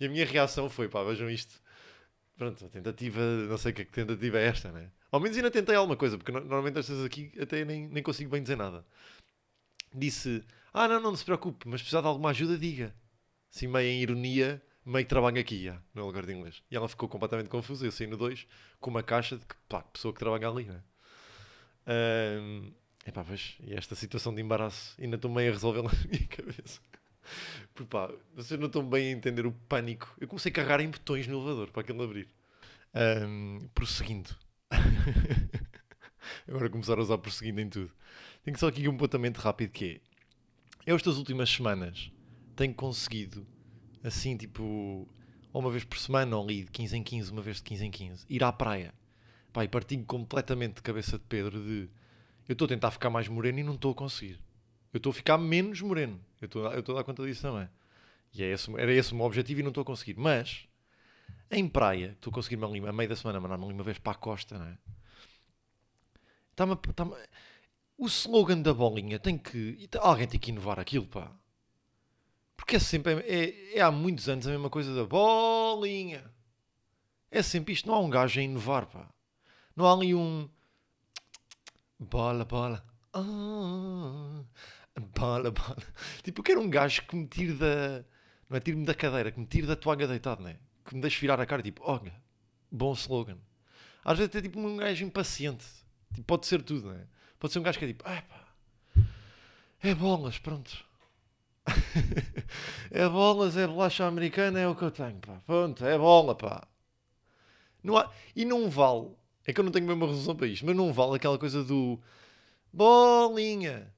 E 0.00 0.06
a 0.06 0.08
minha 0.08 0.24
reação 0.24 0.70
foi, 0.70 0.88
pá, 0.88 1.02
vejam 1.02 1.28
isto. 1.28 1.60
Pronto, 2.42 2.66
a 2.66 2.68
tentativa, 2.68 3.20
não 3.48 3.56
sei 3.56 3.72
que 3.72 3.84
tentativa 3.84 4.36
é 4.36 4.46
esta, 4.48 4.72
né? 4.72 4.90
Ao 5.12 5.20
menos 5.20 5.36
ainda 5.36 5.48
tentei 5.48 5.76
alguma 5.76 5.96
coisa, 5.96 6.18
porque 6.18 6.32
no- 6.32 6.40
normalmente 6.40 6.76
estas 6.80 7.04
aqui 7.04 7.30
até 7.40 7.64
nem, 7.64 7.86
nem 7.86 8.02
consigo 8.02 8.28
bem 8.32 8.42
dizer 8.42 8.56
nada. 8.56 8.84
Disse, 9.94 10.42
ah, 10.72 10.88
não, 10.88 11.00
não, 11.00 11.14
se 11.14 11.24
preocupe, 11.24 11.68
mas 11.68 11.80
precisar 11.80 12.00
de 12.00 12.08
alguma 12.08 12.30
ajuda, 12.30 12.58
diga. 12.58 12.92
Assim, 13.54 13.68
meio 13.68 13.88
em 13.88 14.00
ironia, 14.02 14.60
meio 14.84 15.06
trabalho 15.06 15.38
aqui, 15.40 15.66
já, 15.66 15.80
no 15.94 16.04
lugar 16.04 16.26
de 16.26 16.32
inglês. 16.32 16.64
E 16.68 16.74
ela 16.74 16.88
ficou 16.88 17.08
completamente 17.08 17.48
confusa, 17.48 17.86
eu 17.86 17.92
saí 17.92 18.08
no 18.08 18.16
2, 18.16 18.44
com 18.80 18.90
uma 18.90 19.04
caixa 19.04 19.36
de 19.38 19.46
que, 19.46 19.54
pá, 19.68 19.82
pessoa 19.82 20.12
que 20.12 20.18
trabalha 20.18 20.48
ali, 20.48 20.64
né? 20.64 20.82
Ahm, 21.86 22.72
epá, 23.06 23.22
pois, 23.24 23.56
e 23.60 23.72
esta 23.74 23.94
situação 23.94 24.34
de 24.34 24.42
embaraço 24.42 25.00
ainda 25.00 25.14
estou 25.16 25.30
meio 25.30 25.50
a 25.50 25.52
resolvê-la 25.54 25.92
na 25.92 26.08
minha 26.10 26.26
cabeça. 26.26 26.80
Porque 27.74 27.88
pá, 27.88 28.10
vocês 28.34 28.58
não 28.58 28.66
estão 28.66 28.88
bem 28.88 29.08
a 29.08 29.16
entender 29.16 29.46
o 29.46 29.52
pânico. 29.52 30.14
Eu 30.20 30.28
comecei 30.28 30.50
a 30.50 30.54
carregar 30.54 30.80
em 30.80 30.90
botões 30.90 31.26
no 31.26 31.38
elevador 31.38 31.70
para 31.70 31.82
aquele 31.82 32.02
abrir. 32.02 32.28
Ahm, 32.94 33.68
prosseguindo. 33.74 34.30
Agora 36.48 36.68
começar 36.70 36.98
a 36.98 37.02
usar 37.02 37.18
prosseguindo 37.18 37.60
em 37.60 37.68
tudo. 37.68 37.92
Tenho 38.44 38.58
só 38.58 38.68
aqui 38.68 38.88
um 38.88 38.94
apontamento 38.94 39.40
rápido 39.40 39.70
que 39.70 39.84
é. 39.84 40.00
Eu 40.86 40.96
estas 40.96 41.16
últimas 41.16 41.48
semanas 41.48 42.10
tenho 42.56 42.74
conseguido, 42.74 43.46
assim, 44.02 44.36
tipo, 44.36 45.08
ou 45.52 45.60
uma 45.60 45.70
vez 45.70 45.84
por 45.84 45.98
semana, 45.98 46.36
ou 46.36 46.44
ali 46.44 46.64
de 46.64 46.70
15 46.70 46.96
em 46.96 47.02
15, 47.02 47.30
uma 47.30 47.42
vez 47.42 47.56
de 47.58 47.62
15 47.62 47.84
em 47.86 47.90
15, 47.90 48.26
ir 48.28 48.42
à 48.42 48.52
praia. 48.52 48.92
Pá, 49.52 49.64
e 49.64 49.68
partilho 49.68 50.04
completamente 50.04 50.76
de 50.76 50.82
cabeça 50.82 51.18
de 51.18 51.24
Pedro 51.24 51.62
de 51.62 51.88
eu 52.48 52.54
estou 52.54 52.66
a 52.66 52.68
tentar 52.68 52.90
ficar 52.90 53.10
mais 53.10 53.28
moreno 53.28 53.60
e 53.60 53.62
não 53.62 53.74
estou 53.74 53.92
a 53.92 53.94
conseguir. 53.94 54.38
Eu 54.92 54.98
estou 54.98 55.10
a 55.10 55.14
ficar 55.14 55.38
menos 55.38 55.80
moreno. 55.80 56.20
Eu 56.40 56.46
estou 56.46 56.66
a- 56.68 56.74
eu 56.74 56.80
estou 56.80 56.94
a 56.94 56.98
dar 56.98 57.04
conta 57.04 57.24
disso 57.24 57.42
também. 57.42 57.68
E 58.34 58.42
é 58.42 58.46
esse, 58.52 58.70
era 58.78 58.92
esse 58.92 59.12
o 59.12 59.16
meu 59.16 59.26
objetivo 59.26 59.60
e 59.60 59.62
não 59.62 59.70
estou 59.70 59.82
a 59.82 59.84
conseguir. 59.84 60.16
Mas, 60.18 60.66
em 61.50 61.68
praia, 61.68 62.12
estou 62.12 62.30
a 62.30 62.34
conseguir-me 62.34 62.64
ali, 62.64 62.86
a 62.86 62.92
meio 62.92 63.08
da 63.08 63.16
semana, 63.16 63.40
mandar-me 63.40 63.64
uma 63.64 63.82
vez 63.82 63.98
para 63.98 64.12
a 64.12 64.14
costa, 64.16 64.58
não 64.58 64.66
é? 64.66 64.78
Tá-me 66.54 66.72
a- 66.72 66.76
tá-me 66.94 67.14
a- 67.14 67.28
o 67.96 68.06
slogan 68.06 68.60
da 68.60 68.74
bolinha 68.74 69.18
tem 69.18 69.38
que. 69.38 69.86
tá- 69.88 70.00
Alguém 70.02 70.26
tem 70.28 70.40
que 70.40 70.50
inovar 70.50 70.78
aquilo, 70.78 71.06
pá. 71.06 71.30
Porque 72.56 72.76
é 72.76 72.78
sempre. 72.78 73.12
É, 73.26 73.78
é 73.78 73.80
há 73.80 73.90
muitos 73.90 74.28
anos 74.28 74.46
a 74.46 74.50
mesma 74.50 74.70
coisa 74.70 74.94
da 74.94 75.04
bolinha. 75.04 76.24
É 77.30 77.42
sempre 77.42 77.72
isto. 77.72 77.86
Não 77.88 77.94
há 77.94 78.00
um 78.00 78.10
gajo 78.10 78.38
a 78.40 78.42
inovar, 78.42 78.86
pá. 78.86 79.08
Não 79.74 79.86
há 79.86 79.92
ali 79.92 80.14
um. 80.14 80.48
Bola, 81.98 82.44
bola. 82.44 82.84
Ah, 83.14 84.42
bola, 85.00 85.50
bola. 85.50 85.76
Tipo, 86.22 86.40
eu 86.40 86.44
quero 86.44 86.60
um 86.60 86.70
gajo 86.70 87.02
que 87.02 87.16
me 87.16 87.26
tire 87.26 87.54
da. 87.54 88.04
Não 88.48 88.56
é 88.56 88.60
tire-me 88.60 88.84
da 88.84 88.94
cadeira, 88.94 89.32
que 89.32 89.40
me 89.40 89.46
tire 89.46 89.66
da 89.66 89.76
toalha 89.76 90.06
deitado, 90.06 90.42
né? 90.42 90.58
Que 90.84 90.94
me 90.94 91.00
deixe 91.00 91.20
virar 91.20 91.40
a 91.40 91.46
cara, 91.46 91.62
tipo, 91.62 91.82
olha, 91.84 92.12
bom 92.70 92.92
slogan. 92.92 93.38
Às 94.04 94.18
vezes 94.18 94.34
é 94.34 94.42
tipo 94.42 94.60
um 94.60 94.76
gajo 94.76 95.04
impaciente. 95.04 95.64
Tipo, 96.12 96.26
pode 96.26 96.46
ser 96.46 96.62
tudo, 96.62 96.92
né? 96.92 97.06
Pode 97.38 97.52
ser 97.52 97.60
um 97.60 97.62
gajo 97.62 97.78
que 97.78 97.84
é 97.86 97.88
tipo, 97.88 98.04
ah, 98.06 98.22
pá, 98.22 98.42
é 99.82 99.94
bolas, 99.94 100.38
pronto. 100.38 100.84
é 102.90 103.08
bolas, 103.08 103.56
é 103.56 103.66
bolacha 103.66 104.06
americana, 104.06 104.60
é 104.60 104.68
o 104.68 104.76
que 104.76 104.82
eu 104.82 104.90
tenho, 104.90 105.18
pá. 105.18 105.40
Pronto, 105.46 105.84
é 105.84 105.96
bola, 105.96 106.34
pá. 106.34 106.66
Não 107.82 107.96
há... 107.96 108.10
E 108.36 108.44
não 108.44 108.70
vale, 108.70 109.10
é 109.46 109.52
que 109.52 109.58
eu 109.58 109.64
não 109.64 109.72
tenho 109.72 109.86
mesmo 109.86 110.04
uma 110.04 110.06
resolução 110.06 110.36
para 110.36 110.46
isto, 110.46 110.64
mas 110.64 110.76
não 110.76 110.92
vale 110.92 111.16
aquela 111.16 111.38
coisa 111.38 111.64
do 111.64 112.00
bolinha. 112.72 113.92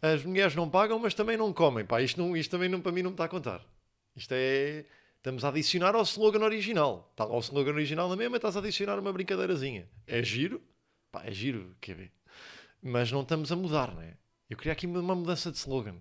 As 0.00 0.24
mulheres 0.24 0.54
não 0.54 0.70
pagam, 0.70 0.98
mas 0.98 1.14
também 1.14 1.36
não 1.36 1.52
comem, 1.52 1.84
pá. 1.84 2.00
Isto, 2.00 2.20
não, 2.20 2.36
isto 2.36 2.50
também 2.50 2.68
não, 2.68 2.80
para 2.80 2.92
mim 2.92 3.02
não 3.02 3.10
me 3.10 3.14
está 3.14 3.24
a 3.24 3.28
contar. 3.28 3.64
Isto 4.14 4.32
é. 4.34 4.84
Estamos 5.16 5.44
a 5.44 5.48
adicionar 5.48 5.94
ao 5.94 6.02
slogan 6.02 6.44
original. 6.44 7.12
Tá, 7.16 7.24
ao 7.24 7.40
slogan 7.40 7.72
original 7.72 8.08
na 8.08 8.16
mesma, 8.16 8.36
estás 8.36 8.56
a 8.56 8.60
adicionar 8.60 8.98
uma 8.98 9.12
brincadeirazinha. 9.12 9.88
É 10.06 10.22
giro, 10.22 10.62
pá, 11.10 11.24
é 11.24 11.32
giro, 11.32 11.76
quer 11.80 11.96
ver? 11.96 12.12
Mas 12.80 13.10
não 13.10 13.22
estamos 13.22 13.50
a 13.50 13.56
mudar, 13.56 13.94
né? 13.94 14.16
Eu 14.48 14.56
queria 14.56 14.72
aqui 14.72 14.86
uma 14.86 15.14
mudança 15.14 15.50
de 15.50 15.58
slogan. 15.58 15.96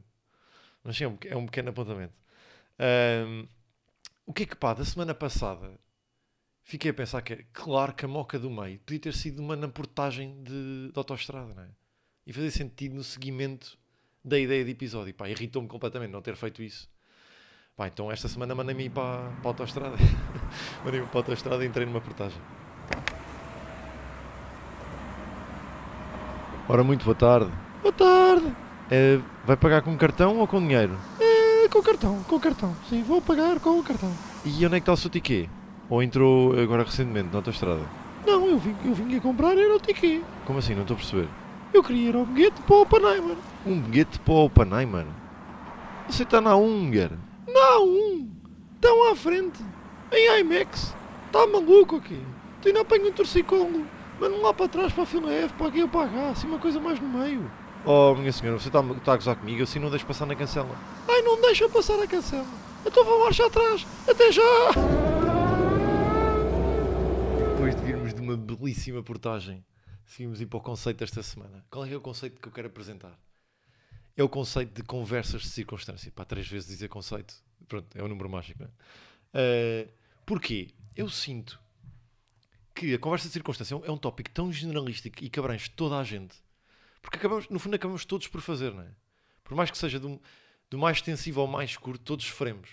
Mas 0.83 0.95
sim, 0.95 1.03
é 1.03 1.07
um, 1.07 1.17
é 1.25 1.35
um 1.35 1.45
pequeno 1.47 1.69
apontamento. 1.69 2.13
Ahm, 2.79 3.47
o 4.25 4.33
que 4.33 4.43
é 4.43 4.45
que 4.45 4.55
pá, 4.55 4.73
da 4.73 4.85
semana 4.85 5.15
passada 5.15 5.79
fiquei 6.63 6.91
a 6.91 6.93
pensar 6.93 7.21
que, 7.21 7.43
claro 7.53 7.93
que 7.93 8.05
a 8.05 8.07
moca 8.07 8.37
do 8.37 8.49
meio 8.49 8.79
podia 8.79 8.99
ter 8.99 9.13
sido 9.13 9.39
uma 9.41 9.55
na 9.55 9.67
portagem 9.67 10.43
de, 10.43 10.91
de 10.91 10.97
autoestrada, 10.97 11.53
não 11.53 11.63
é? 11.63 11.69
E 12.25 12.33
fazer 12.33 12.51
sentido 12.51 12.95
no 12.95 13.03
seguimento 13.03 13.77
da 14.27 14.37
ideia 14.37 14.63
de 14.63 14.71
episódio. 14.71 15.13
Pá, 15.13 15.29
irritou-me 15.29 15.67
completamente 15.67 16.11
não 16.11 16.21
ter 16.21 16.35
feito 16.35 16.61
isso. 16.61 16.89
Pá, 17.75 17.87
então 17.87 18.11
esta 18.11 18.27
semana 18.27 18.53
mandei-me 18.53 18.85
ir 18.85 18.89
para, 18.89 19.29
para 19.41 19.45
a 19.45 19.47
autoestrada. 19.47 19.95
mandei-me 20.83 21.07
para 21.07 21.17
a 21.17 21.21
autoestrada 21.21 21.63
e 21.63 21.67
entrei 21.67 21.85
numa 21.85 22.01
portagem. 22.01 22.39
Ora, 26.67 26.83
muito 26.83 27.05
boa 27.05 27.15
tarde. 27.15 27.51
Boa 27.81 27.93
tarde. 27.93 28.53
É, 28.91 29.19
vai 29.45 29.55
pagar 29.55 29.81
com 29.81 29.95
cartão 29.97 30.37
ou 30.37 30.47
com 30.47 30.59
dinheiro? 30.59 30.97
É, 31.19 31.69
com 31.69 31.81
cartão, 31.81 32.23
com 32.23 32.39
cartão. 32.39 32.75
Sim, 32.89 33.03
vou 33.03 33.21
pagar 33.21 33.59
com 33.59 33.79
o 33.79 33.83
cartão. 33.83 34.11
E 34.43 34.65
onde 34.65 34.75
é 34.75 34.79
que 34.79 34.83
está 34.83 34.93
o 34.93 34.97
seu 34.97 35.09
tiquê? 35.09 35.49
Ou 35.89 36.03
entrou 36.03 36.59
agora 36.59 36.83
recentemente 36.83 37.29
na 37.31 37.37
autoestrada? 37.37 37.83
Não, 38.25 38.45
eu 38.45 38.57
vim, 38.57 38.75
eu 38.83 38.93
vim 38.93 39.15
a 39.15 39.21
comprar 39.21 39.57
era 39.57 39.75
o 39.75 39.79
tiquê. 39.79 40.21
Como 40.45 40.59
assim? 40.59 40.73
Não 40.75 40.81
estou 40.81 40.95
a 40.95 40.97
perceber. 40.97 41.29
Eu 41.77 41.83
queria 41.83 42.09
ir 42.09 42.15
ao 42.15 42.25
bilhete 42.25 42.59
para 42.63 42.75
o 42.75 42.81
Oppenheimer. 42.81 43.37
Um 43.63 43.79
bilhete 43.79 44.19
para 44.21 44.33
o 44.33 44.45
Oppenheimer? 44.45 45.05
Você 46.09 46.23
está 46.23 46.41
na 46.41 46.55
Unger? 46.55 47.11
Na 47.47 47.79
um. 47.81 48.31
Estão 48.73 49.11
à 49.11 49.15
frente. 49.15 49.63
Em 50.11 50.39
IMAX. 50.39 50.95
Está 51.27 51.45
maluco 51.45 51.97
aqui? 51.97 52.19
Tu 52.63 52.69
ainda 52.69 52.81
apanha 52.81 53.09
um 53.09 53.11
torcicolo. 53.11 53.85
Manda-me 54.19 54.41
lá 54.41 54.55
para 54.55 54.67
trás 54.67 54.91
para 54.91 55.03
a 55.03 55.05
fila 55.05 55.31
F, 55.31 55.53
para 55.53 55.67
aqui 55.67 55.83
ou 55.83 55.87
para 55.87 56.09
H. 56.09 56.29
Assim 56.31 56.47
uma 56.47 56.57
coisa 56.57 56.79
mais 56.79 56.99
no 56.99 57.07
meio. 57.09 57.47
Oh, 57.85 58.15
minha 58.15 58.33
senhora, 58.33 58.57
você 58.59 58.69
está, 58.69 58.79
está 58.79 59.13
a 59.13 59.15
gozar 59.17 59.35
comigo? 59.35 59.61
Assim 59.61 59.77
não 59.77 59.91
deixo 59.91 60.07
passar 60.07 60.25
na 60.25 60.33
cancela. 60.33 60.75
Ai, 61.07 61.21
não 61.21 61.39
deixa 61.39 61.69
passar 61.69 62.01
a 62.01 62.07
cancela. 62.07 62.47
Então 62.87 63.05
vou 63.05 63.23
marcha 63.23 63.45
atrás. 63.45 63.85
Até 64.09 64.31
já! 64.31 64.41
Depois 67.51 67.75
de 67.75 67.81
virmos 67.83 68.15
de 68.15 68.21
uma 68.21 68.35
belíssima 68.35 69.03
portagem, 69.03 69.63
seguimos 70.07 70.41
ir 70.41 70.47
para 70.47 70.57
o 70.57 70.61
conceito 70.61 70.97
desta 70.97 71.21
semana. 71.21 71.63
Qual 71.69 71.85
é, 71.85 71.89
que 71.89 71.93
é 71.93 71.97
o 71.97 72.01
conceito 72.01 72.41
que 72.41 72.47
eu 72.47 72.51
quero 72.51 72.67
apresentar? 72.67 73.17
É 74.15 74.23
o 74.23 74.29
conceito 74.29 74.73
de 74.73 74.81
conversas 74.81 75.43
de 75.43 75.49
circunstância. 75.49 76.11
Para 76.11 76.25
três 76.25 76.47
vezes 76.47 76.67
dizer 76.67 76.87
conceito. 76.87 77.35
Pronto, 77.67 77.95
é 77.95 78.03
um 78.03 78.07
número 78.07 78.27
mágico, 78.29 78.63
não 78.63 78.67
é? 78.67 78.71
Ah, 79.33 79.91
porquê? 80.25 80.69
Eu 80.95 81.09
sinto 81.09 81.59
que 82.73 82.93
a 82.93 82.99
conversa 82.99 83.27
de 83.27 83.33
circunstância 83.33 83.75
é 83.75 83.77
um- 83.77 83.85
é 83.85 83.91
um 83.91 83.97
tópico 83.97 84.29
tão 84.31 84.51
generalístico 84.51 85.23
e 85.23 85.29
que 85.29 85.39
abrange 85.39 85.69
toda 85.69 85.97
a 85.99 86.03
gente. 86.03 86.35
Porque 87.01 87.17
acabamos, 87.17 87.47
no 87.49 87.59
fundo 87.59 87.75
acabamos 87.75 88.05
todos 88.05 88.27
por 88.27 88.41
fazer, 88.41 88.73
não 88.73 88.81
é? 88.83 88.91
Por 89.43 89.55
mais 89.55 89.69
que 89.69 89.77
seja 89.77 89.99
do, 89.99 90.19
do 90.69 90.77
mais 90.77 90.97
extensivo 90.97 91.41
ao 91.41 91.47
mais 91.47 91.77
curto, 91.77 92.03
todos 92.03 92.25
sofremos. 92.25 92.69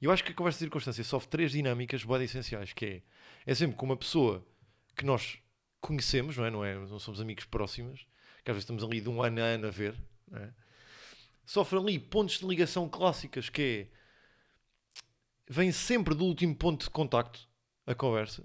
E 0.00 0.04
eu 0.04 0.10
acho 0.12 0.24
que 0.24 0.32
a 0.32 0.34
conversa 0.34 0.58
de 0.58 0.64
circunstância 0.64 1.02
sofre 1.04 1.28
três 1.28 1.52
dinâmicas 1.52 2.04
bem 2.04 2.22
essenciais, 2.22 2.72
que 2.72 2.84
é, 2.84 3.02
é 3.50 3.54
sempre 3.54 3.76
com 3.76 3.86
uma 3.86 3.96
pessoa 3.96 4.46
que 4.94 5.04
nós 5.04 5.38
conhecemos, 5.86 6.36
não 6.36 6.44
é? 6.44 6.50
Não, 6.50 6.64
é? 6.64 6.74
não 6.74 6.98
somos 6.98 7.20
amigos 7.20 7.44
próximos, 7.44 8.06
que 8.44 8.50
às 8.50 8.54
vezes 8.56 8.64
estamos 8.64 8.82
ali 8.84 9.00
de 9.00 9.08
um 9.08 9.22
ano 9.22 9.40
a 9.40 9.44
ano 9.44 9.68
a 9.68 9.70
ver, 9.70 9.94
não 10.28 10.38
é? 10.40 10.52
Sofre 11.44 11.78
ali 11.78 11.98
pontos 11.98 12.40
de 12.40 12.46
ligação 12.46 12.88
clássicas, 12.88 13.48
que 13.48 13.88
é, 13.88 13.96
vem 15.48 15.70
sempre 15.70 16.14
do 16.14 16.24
último 16.24 16.54
ponto 16.56 16.84
de 16.84 16.90
contacto, 16.90 17.48
a 17.86 17.94
conversa. 17.94 18.44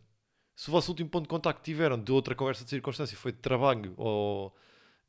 Se 0.56 0.70
o 0.70 0.72
vosso 0.72 0.92
último 0.92 1.10
ponto 1.10 1.24
de 1.24 1.30
contacto 1.30 1.64
tiveram 1.64 2.00
de 2.02 2.12
outra 2.12 2.36
conversa 2.36 2.64
de 2.64 2.70
circunstância, 2.70 3.18
foi 3.18 3.32
de 3.32 3.40
trabalho 3.40 3.96
ou 3.98 4.56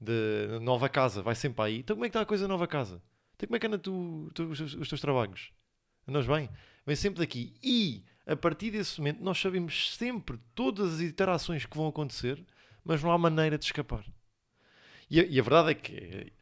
de 0.01 0.59
nova 0.62 0.89
casa, 0.89 1.23
vai 1.23 1.35
sempre 1.35 1.62
aí. 1.65 1.79
Então 1.81 1.95
como 1.95 2.07
é 2.07 2.09
que 2.09 2.11
está 2.11 2.23
a 2.23 2.27
coisa 2.27 2.49
nova 2.49 2.67
casa? 2.67 3.03
Então 3.37 3.47
como 3.47 3.57
é 3.57 3.59
que 3.61 3.67
anda 3.67 3.79
tu, 3.79 4.31
tu- 4.35 4.49
os, 4.49 4.61
os 4.61 4.89
teus 4.89 5.01
trabalhos? 5.01 5.53
Andas 6.09 6.27
bem? 6.27 6.49
Vem 6.87 6.97
sempre 6.97 7.21
daqui. 7.21 7.55
E, 7.62 8.05
a 8.33 8.37
partir 8.37 8.71
desse 8.71 8.99
momento, 9.01 9.23
nós 9.23 9.39
sabemos 9.41 9.95
sempre 9.97 10.39
todas 10.55 10.95
as 10.95 11.01
interações 11.01 11.67
que 11.67 11.77
vão 11.77 11.89
acontecer, 11.89 12.45
mas 12.85 13.03
não 13.03 13.12
há 13.12 13.19
maneira 13.19 13.59
de 13.59 13.65
escapar. 13.65 14.05
E 15.11 15.21
a, 15.21 15.25
e 15.25 15.39
a 15.39 15.43
verdade 15.43 15.71
é 15.71 15.75
que 15.75 16.33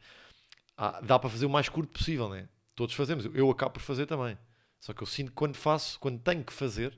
há- 0.77 1.01
dá 1.01 1.19
para 1.19 1.29
fazer 1.29 1.45
o 1.45 1.49
mais 1.49 1.69
curto 1.69 1.91
possível, 1.93 2.29
né? 2.29 2.47
Todos 2.75 2.95
fazemos. 2.95 3.25
Eu, 3.25 3.35
eu 3.35 3.49
acabo 3.51 3.73
por 3.73 3.81
fazer 3.81 4.05
também. 4.05 4.37
Só 4.79 4.93
que 4.93 5.03
eu 5.03 5.07
sinto 5.07 5.29
que 5.29 5.35
quando 5.35 5.55
faço, 5.55 5.99
quando 5.99 6.19
tenho 6.19 6.43
que 6.43 6.53
fazer, 6.53 6.97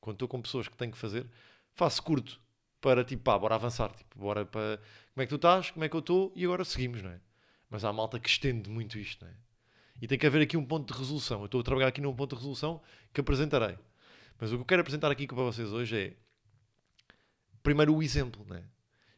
quando 0.00 0.16
estou 0.16 0.28
com 0.28 0.40
pessoas 0.40 0.68
que 0.68 0.76
tenho 0.76 0.92
que 0.92 0.98
fazer, 0.98 1.26
faço 1.74 2.02
curto. 2.02 2.40
para 2.80 3.04
tipo, 3.04 3.22
pá, 3.24 3.38
bora 3.38 3.54
avançar. 3.56 3.90
Tipo, 3.94 4.18
bora 4.18 4.44
para. 4.46 4.78
Como 5.14 5.22
é 5.22 5.26
que 5.26 5.30
tu 5.30 5.36
estás? 5.36 5.70
Como 5.70 5.84
é 5.84 5.88
que 5.88 5.96
eu 5.96 6.00
estou? 6.00 6.32
E 6.36 6.44
agora 6.44 6.64
seguimos, 6.64 7.02
não 7.02 7.10
é? 7.10 7.20
Mas 7.70 7.84
há 7.84 7.92
malta 7.92 8.18
que 8.20 8.28
estende 8.28 8.70
muito 8.70 8.98
isto, 8.98 9.24
não 9.24 9.30
é? 9.32 9.34
E 10.00 10.06
tem 10.06 10.18
que 10.18 10.26
haver 10.26 10.42
aqui 10.42 10.56
um 10.56 10.64
ponto 10.64 10.92
de 10.92 10.98
resolução. 10.98 11.40
Eu 11.40 11.46
estou 11.46 11.60
a 11.60 11.64
trabalhar 11.64 11.88
aqui 11.88 12.00
num 12.00 12.14
ponto 12.14 12.30
de 12.30 12.36
resolução 12.36 12.80
que 13.12 13.20
apresentarei. 13.20 13.76
Mas 14.38 14.52
o 14.52 14.56
que 14.56 14.60
eu 14.60 14.64
quero 14.64 14.80
apresentar 14.82 15.10
aqui 15.10 15.26
para 15.26 15.36
vocês 15.36 15.72
hoje 15.72 15.98
é. 15.98 16.16
Primeiro, 17.62 17.94
o 17.94 18.02
exemplo, 18.02 18.44
não 18.48 18.56
é? 18.56 18.64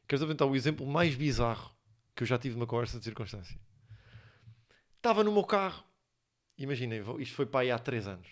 Quero 0.08 0.22
apresentar 0.22 0.46
o 0.46 0.56
exemplo 0.56 0.86
mais 0.86 1.14
bizarro 1.14 1.70
que 2.16 2.22
eu 2.22 2.26
já 2.26 2.38
tive 2.38 2.56
numa 2.56 2.66
conversa 2.66 2.98
de 2.98 3.04
circunstância. 3.04 3.58
Estava 4.96 5.22
no 5.22 5.32
meu 5.32 5.44
carro, 5.44 5.84
imaginem, 6.58 7.02
isto 7.18 7.34
foi 7.34 7.46
para 7.46 7.60
aí 7.60 7.70
há 7.70 7.78
3 7.78 8.08
anos. 8.08 8.28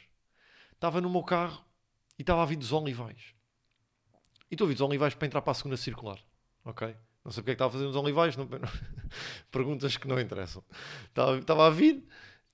Estava 0.73 1.01
no 1.01 1.09
meu 1.09 1.23
carro 1.23 1.65
e 2.19 2.23
estava 2.23 2.43
a 2.43 2.47
vir 2.47 2.57
dos 2.57 2.73
Olivais. 2.73 3.35
E 4.51 4.55
estou 4.55 4.65
a 4.65 4.69
vir 4.69 4.75
dos 4.75 4.83
Olivais 4.83 5.15
para 5.15 5.27
entrar 5.27 5.43
para 5.43 5.53
a 5.53 5.55
segunda 5.55 5.77
circular. 5.77 6.19
Ok? 6.65 6.95
Não 7.25 7.33
sei 7.33 7.43
porque 7.43 7.53
é 7.53 7.55
que 7.55 7.63
estava 7.63 7.71
a 7.71 7.73
fazer 7.73 7.85
nos 7.85 7.97
Olivais. 7.97 8.37
Não... 8.37 8.49
Perguntas 9.51 9.97
que 9.97 10.09
não 10.09 10.19
interessam. 10.19 10.65
Estava, 11.07 11.39
estava 11.39 11.67
a 11.67 11.71
vir, 11.71 12.07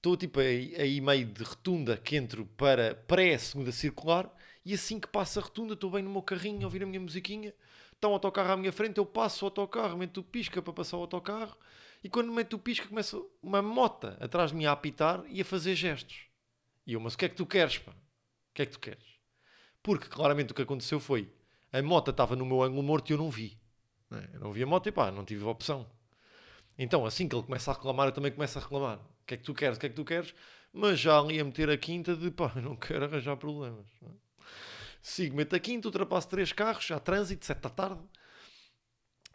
estou 0.05 0.19
tipo 0.19 0.39
aí, 0.39 0.77
aí 0.77 1.01
meio 1.01 1.25
de 1.25 1.43
retunda 1.43 1.97
que 1.97 2.15
entro 2.15 2.45
para 2.59 2.95
pré-segunda 2.95 3.73
circular 3.73 4.31
e 4.63 4.75
assim 4.75 5.01
que 5.01 5.09
passa 5.09 5.41
a 5.41 5.43
retunda 5.43 5.73
estou 5.73 5.91
bem 5.91 6.03
no 6.03 6.11
meu 6.11 6.21
carrinho 6.21 6.61
a 6.61 6.65
ouvir 6.65 6.83
a 6.83 6.87
minha 6.87 7.01
musiquinha. 7.01 7.55
Está 7.91 8.09
um 8.09 8.13
autocarro 8.13 8.53
à 8.53 8.57
minha 8.57 8.71
frente, 8.71 8.99
eu 8.99 9.07
passo 9.07 9.47
o 9.47 9.49
autocarro, 9.49 9.97
meto 9.97 10.21
o 10.21 10.23
pisca 10.23 10.61
para 10.61 10.75
passar 10.75 10.99
o 10.99 11.01
autocarro 11.01 11.57
e 12.03 12.11
quando 12.11 12.31
meto 12.31 12.57
o 12.57 12.59
pisca 12.59 12.87
começa 12.87 13.19
uma 13.43 13.63
mota 13.63 14.19
atrás 14.21 14.51
de 14.51 14.59
mim 14.59 14.67
a 14.67 14.73
apitar 14.73 15.25
e 15.27 15.41
a 15.41 15.45
fazer 15.45 15.75
gestos. 15.75 16.27
E 16.87 16.93
eu, 16.93 17.01
mas 17.01 17.15
o 17.15 17.19
que 17.19 17.25
é 17.25 17.29
que 17.31 17.37
tu 17.37 17.47
queres, 17.47 17.79
pá? 17.79 17.93
O 17.93 17.95
que 18.53 18.61
é 18.61 18.67
que 18.67 18.73
tu 18.73 18.81
queres? 18.81 19.07
Porque 19.83 20.07
claramente 20.07 20.53
o 20.53 20.55
que 20.55 20.61
aconteceu 20.61 21.01
foi 21.01 21.33
a 21.73 21.81
moto 21.81 22.11
estava 22.11 22.37
no 22.37 22.45
meu 22.45 22.63
ângulo 22.63 22.83
morto 22.83 23.09
e 23.09 23.15
eu 23.15 23.19
não 23.19 23.31
vi. 23.31 23.59
É? 24.11 24.37
Eu 24.37 24.41
não 24.41 24.53
vi 24.53 24.65
a 24.65 24.67
moto 24.67 24.87
e 24.87 24.93
pá, 24.93 25.11
não 25.11 25.25
tive 25.25 25.45
opção. 25.45 25.87
Então, 26.77 27.07
assim 27.07 27.27
que 27.27 27.35
ele 27.35 27.45
começa 27.45 27.71
a 27.71 27.75
reclamar, 27.75 28.09
eu 28.09 28.13
também 28.13 28.31
começo 28.31 28.59
a 28.59 28.61
reclamar. 28.61 29.01
O 29.25 29.27
que 29.27 29.35
é 29.35 29.37
que 29.39 29.43
tu 29.43 29.55
queres? 29.55 29.79
O 29.79 29.81
que 29.81 29.87
é 29.87 29.89
que 29.89 29.95
tu 29.95 30.05
queres? 30.05 30.35
Mas 30.71 31.01
já 31.01 31.19
ali 31.19 31.41
a 31.41 31.45
meter 31.45 31.71
a 31.71 31.79
quinta 31.79 32.15
de 32.15 32.31
pá, 32.31 32.53
não 32.61 32.77
quero 32.77 33.07
arranjar 33.07 33.37
problemas. 33.37 33.87
Sigo, 35.03 35.37
meto 35.37 35.57
a 35.57 35.59
quinta, 35.59 35.89
ultrapasso 35.89 36.29
três 36.29 36.53
carros, 36.53 36.85
já 36.85 36.99
trânsito, 36.99 37.45
sete 37.45 37.61
da 37.61 37.71
tarde. 37.71 38.03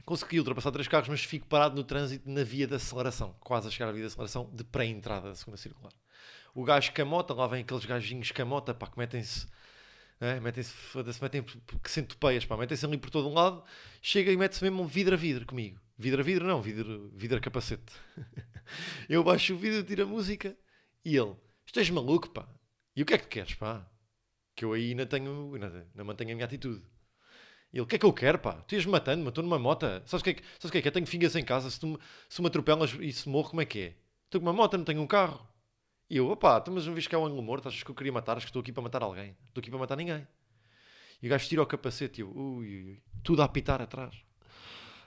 Consegui 0.05 0.39
ultrapassar 0.39 0.71
três 0.71 0.87
carros, 0.87 1.09
mas 1.09 1.23
fico 1.23 1.47
parado 1.47 1.75
no 1.75 1.83
trânsito 1.83 2.29
na 2.29 2.43
via 2.43 2.67
de 2.67 2.75
aceleração, 2.75 3.35
quase 3.39 3.67
a 3.67 3.71
chegar 3.71 3.89
à 3.89 3.91
via 3.91 4.01
de 4.01 4.07
aceleração 4.07 4.49
de 4.53 4.63
pré-entrada 4.63 5.29
da 5.29 5.35
segunda 5.35 5.57
circular. 5.57 5.93
O 6.53 6.63
gajo 6.63 6.91
camota, 6.93 7.33
lá 7.33 7.47
vem 7.47 7.61
aqueles 7.61 7.85
gajinhos 7.85 8.31
camota, 8.31 8.73
pá, 8.73 8.87
que 8.87 8.97
metem-se 8.97 9.47
é, 10.21 10.39
metem-se, 10.39 10.73
metem 11.21 11.43
que 11.43 11.89
centopeias, 11.89 12.45
pá, 12.45 12.57
metem-se 12.57 12.85
ali 12.85 12.97
por 12.97 13.09
todo 13.09 13.29
um 13.29 13.33
lado, 13.33 13.63
chega 14.01 14.31
e 14.31 14.37
mete-se 14.37 14.63
mesmo 14.63 14.85
vidro 14.85 15.15
a 15.15 15.17
vidro 15.17 15.45
comigo. 15.45 15.79
Vidro 16.01 16.21
a 16.21 16.23
vidro, 16.23 16.47
não, 16.47 16.61
vidro, 16.61 17.11
vidro 17.13 17.37
a 17.37 17.41
capacete. 17.41 17.93
eu 19.09 19.21
baixo 19.21 19.53
o 19.53 19.57
vidro, 19.57 19.83
tiro 19.83 20.03
a 20.03 20.05
música 20.05 20.57
e 21.03 21.17
ele, 21.17 21.35
estás 21.65 21.89
maluco, 21.89 22.29
pá. 22.29 22.47
E 22.95 23.03
o 23.03 23.05
que 23.05 23.15
é 23.15 23.17
que 23.17 23.25
tu 23.25 23.29
queres, 23.29 23.53
pá? 23.55 23.85
Que 24.55 24.63
eu 24.63 24.71
aí 24.71 24.91
ainda 24.91 25.05
tenho, 25.05 25.53
ainda 25.55 26.03
mantenho 26.05 26.31
a 26.31 26.35
minha 26.35 26.45
atitude. 26.45 26.81
E 27.73 27.75
ele, 27.75 27.81
o 27.81 27.85
que 27.85 27.97
é 27.97 27.99
que 27.99 28.05
eu 28.05 28.13
quero, 28.13 28.39
pá? 28.39 28.53
Tu 28.61 28.75
ias-me 28.75 28.93
matando, 28.93 29.25
matou 29.25 29.43
numa 29.43 29.59
moto. 29.59 29.85
Sabes 30.05 30.21
o 30.21 30.23
que 30.23 30.29
é 30.29 30.33
que, 30.35 30.43
sabes 30.57 30.71
que, 30.71 30.77
é 30.77 30.81
que 30.81 30.87
Eu 30.87 30.91
tenho 30.93 31.05
fingas 31.05 31.35
em 31.35 31.43
casa, 31.43 31.69
se, 31.69 31.77
tu, 31.77 31.99
se 32.29 32.41
me 32.41 32.47
atropelas 32.47 32.93
e 33.01 33.11
se 33.11 33.27
morro, 33.27 33.49
como 33.49 33.61
é 33.61 33.65
que 33.65 33.79
é? 33.79 33.95
Estou 34.23 34.39
com 34.39 34.47
uma 34.47 34.53
moto, 34.53 34.77
não 34.77 34.85
tenho 34.85 35.01
um 35.01 35.07
carro. 35.07 35.45
E 36.09 36.15
eu, 36.15 36.29
opá, 36.29 36.61
tu 36.61 36.71
mas 36.71 36.87
não 36.87 36.93
viste 36.93 37.09
que 37.09 37.15
é 37.15 37.17
um 37.17 37.25
ângulo 37.25 37.43
morto? 37.43 37.67
Achas 37.67 37.83
que 37.83 37.91
eu 37.91 37.95
queria 37.95 38.13
matar? 38.13 38.37
Acho 38.37 38.45
que 38.45 38.51
estou 38.51 38.61
aqui 38.61 38.71
para 38.71 38.83
matar 38.83 39.03
alguém. 39.03 39.35
Estou 39.49 39.59
aqui 39.59 39.69
para 39.69 39.79
matar 39.79 39.97
ninguém. 39.97 40.25
E 41.21 41.27
o 41.27 41.29
gajo 41.29 41.45
tira 41.49 41.61
o 41.61 41.65
capacete 41.65 42.21
e 42.21 42.23
eu, 42.23 42.31
ui, 42.31 42.67
ui, 42.67 42.83
ui, 42.85 43.03
tudo 43.21 43.41
a 43.41 43.45
apitar 43.45 43.81
atrás. 43.81 44.28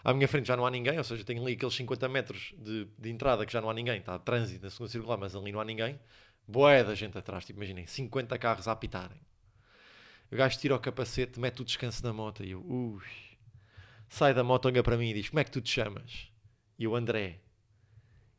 À 0.05 0.13
minha 0.13 0.27
frente 0.27 0.49
já 0.49 0.57
não 0.57 0.67
há 0.67 0.71
ninguém, 0.71 0.99
ou 0.99 1.05
seja, 1.05 1.25
tenho 1.25 1.43
ali 1.43 1.53
aqueles 1.53 1.75
50 1.75 2.09
metros 2.09 2.53
de, 2.59 2.89
de 2.99 3.11
entrada 3.11 3.47
que 3.47 3.53
já 3.53 3.61
não 3.61 3.71
há 3.71 3.75
ninguém. 3.75 3.99
Está 3.99 4.19
trânsito 4.19 4.65
na 4.65 4.71
segunda 4.71 4.91
circular, 4.91 5.17
mas 5.17 5.37
ali 5.37 5.53
não 5.53 5.61
há 5.61 5.65
ninguém. 5.65 5.99
Boé 6.47 6.83
da 6.83 6.95
gente 6.95 7.17
atrás, 7.17 7.45
tipo, 7.45 7.59
imaginem, 7.59 7.87
50 7.87 8.37
carros 8.39 8.67
a 8.67 8.73
apitarem. 8.73 9.21
O 10.31 10.37
gajo 10.37 10.59
tira 10.59 10.75
o 10.75 10.81
capacete, 10.81 11.39
mete 11.39 11.63
o 11.63 11.65
descanso 11.65 12.03
na 12.03 12.13
moto 12.13 12.43
e 12.43 12.51
eu, 12.51 12.65
ui. 12.65 13.03
Sai 14.09 14.35
da 14.35 14.43
moto, 14.43 14.67
olha 14.67 14.83
para 14.83 14.97
mim 14.97 15.11
e 15.11 15.15
diz: 15.15 15.29
Como 15.29 15.41
é 15.41 15.45
que 15.45 15.51
tu 15.51 15.61
te 15.61 15.71
chamas? 15.71 16.31
E 16.79 16.85
eu, 16.85 16.97
André. 16.97 17.41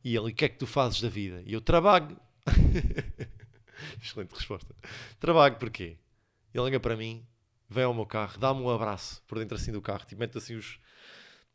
E 0.02 0.14
ele, 0.14 0.30
o 0.30 0.34
que 0.34 0.44
é 0.44 0.48
que 0.48 0.58
tu 0.58 0.66
fazes 0.66 1.00
da 1.00 1.08
vida? 1.08 1.42
E 1.46 1.52
eu, 1.52 1.60
trabalho. 1.60 2.20
Excelente 4.02 4.34
resposta. 4.34 4.74
Trabalho 5.18 5.56
porquê? 5.56 5.96
Ele 6.52 6.62
olha 6.62 6.78
para 6.78 6.96
mim, 6.96 7.26
vem 7.68 7.84
ao 7.84 7.94
meu 7.94 8.06
carro, 8.06 8.38
dá-me 8.38 8.60
um 8.60 8.70
abraço 8.70 9.22
por 9.26 9.38
dentro 9.38 9.56
assim 9.56 9.72
do 9.72 9.82
carro, 9.82 10.04
tipo, 10.06 10.20
mete 10.20 10.36
assim 10.38 10.54
os, 10.54 10.78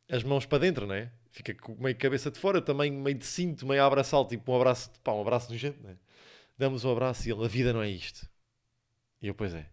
as 0.10 0.24
mãos 0.24 0.46
para 0.46 0.58
dentro, 0.60 0.88
não 0.88 0.96
é? 0.96 1.12
Fica 1.32 1.54
com 1.54 1.76
meio 1.76 1.96
cabeça 1.96 2.32
de 2.32 2.40
fora, 2.40 2.62
também 2.62 2.92
meio 2.92 3.18
de 3.18 3.26
cinto, 3.26 3.66
meio 3.66 3.84
a 3.84 3.86
abraçá-lo, 3.86 4.28
tipo 4.28 4.52
um 4.52 4.56
abraço, 4.56 4.92
pá, 5.04 5.14
um 5.14 5.22
abraço 5.22 5.52
nojento, 5.52 5.82
não 5.84 5.92
é? 5.92 5.96
Damos 6.58 6.84
um 6.84 6.92
abraço 6.92 7.28
e 7.28 7.32
ele, 7.32 7.46
a 7.46 7.48
vida 7.48 7.72
não 7.72 7.82
é 7.82 7.90
isto. 7.90 8.28
E 9.22 9.28
eu, 9.28 9.36
pois 9.36 9.54
é. 9.54 9.70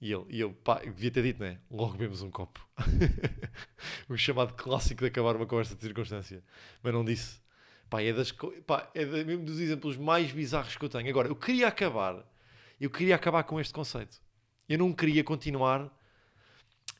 E 0.00 0.12
ele, 0.12 0.24
e 0.28 0.40
eu, 0.40 0.52
pá, 0.52 0.80
devia 0.80 1.10
ter 1.10 1.22
dito, 1.22 1.40
não 1.40 1.46
é? 1.46 1.58
Logo 1.70 1.92
bebemos 1.92 2.22
um 2.22 2.30
copo. 2.30 2.66
o 4.08 4.16
chamado 4.16 4.54
clássico 4.54 5.00
de 5.00 5.08
acabar 5.08 5.36
uma 5.36 5.46
conversa 5.46 5.74
de 5.74 5.82
circunstância. 5.82 6.42
Mas 6.82 6.92
não 6.92 7.04
disse. 7.04 7.40
Pá, 7.90 8.02
é, 8.02 8.12
das, 8.12 8.32
pá, 8.66 8.90
é 8.94 9.04
mesmo 9.04 9.44
dos 9.44 9.60
exemplos 9.60 9.96
mais 9.96 10.30
bizarros 10.32 10.76
que 10.76 10.84
eu 10.84 10.88
tenho. 10.88 11.08
Agora, 11.08 11.28
eu 11.28 11.36
queria 11.36 11.68
acabar, 11.68 12.24
eu 12.80 12.90
queria 12.90 13.14
acabar 13.14 13.44
com 13.44 13.60
este 13.60 13.72
conceito. 13.72 14.20
Eu 14.68 14.78
não 14.78 14.92
queria 14.92 15.22
continuar, 15.22 15.90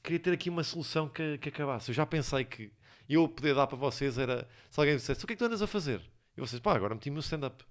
queria 0.05 0.21
ter 0.21 0.33
aqui 0.33 0.51
uma 0.51 0.63
solução 0.63 1.09
que, 1.09 1.39
que 1.39 1.49
acabasse. 1.49 1.91
Eu 1.91 1.95
já 1.95 2.07
pensei 2.07 2.45
que 2.45 2.71
eu 3.09 3.27
poder 3.27 3.55
dar 3.55 3.67
para 3.67 3.77
vocês 3.77 4.19
era, 4.19 4.49
se 4.71 4.79
alguém 4.79 4.95
me 4.95 5.01
dissesse, 5.01 5.25
o 5.25 5.27
que 5.27 5.33
é 5.33 5.37
que 5.37 5.39
tu 5.39 5.47
andas 5.47 5.63
a 5.63 5.67
fazer? 5.67 6.01
E 6.37 6.41
vocês, 6.41 6.61
pá, 6.61 6.77
agora 6.77 6.95
meti-me 6.95 7.15
no 7.15 7.21
stand-up. 7.21 7.65